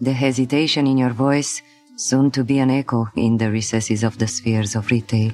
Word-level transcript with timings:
the 0.00 0.12
hesitation 0.12 0.86
in 0.86 0.98
your 0.98 1.10
voice, 1.10 1.62
soon 1.96 2.30
to 2.30 2.44
be 2.44 2.58
an 2.58 2.70
echo 2.70 3.08
in 3.16 3.36
the 3.36 3.50
recesses 3.50 4.04
of 4.04 4.18
the 4.18 4.26
spheres 4.26 4.76
of 4.76 4.90
retail. 4.90 5.32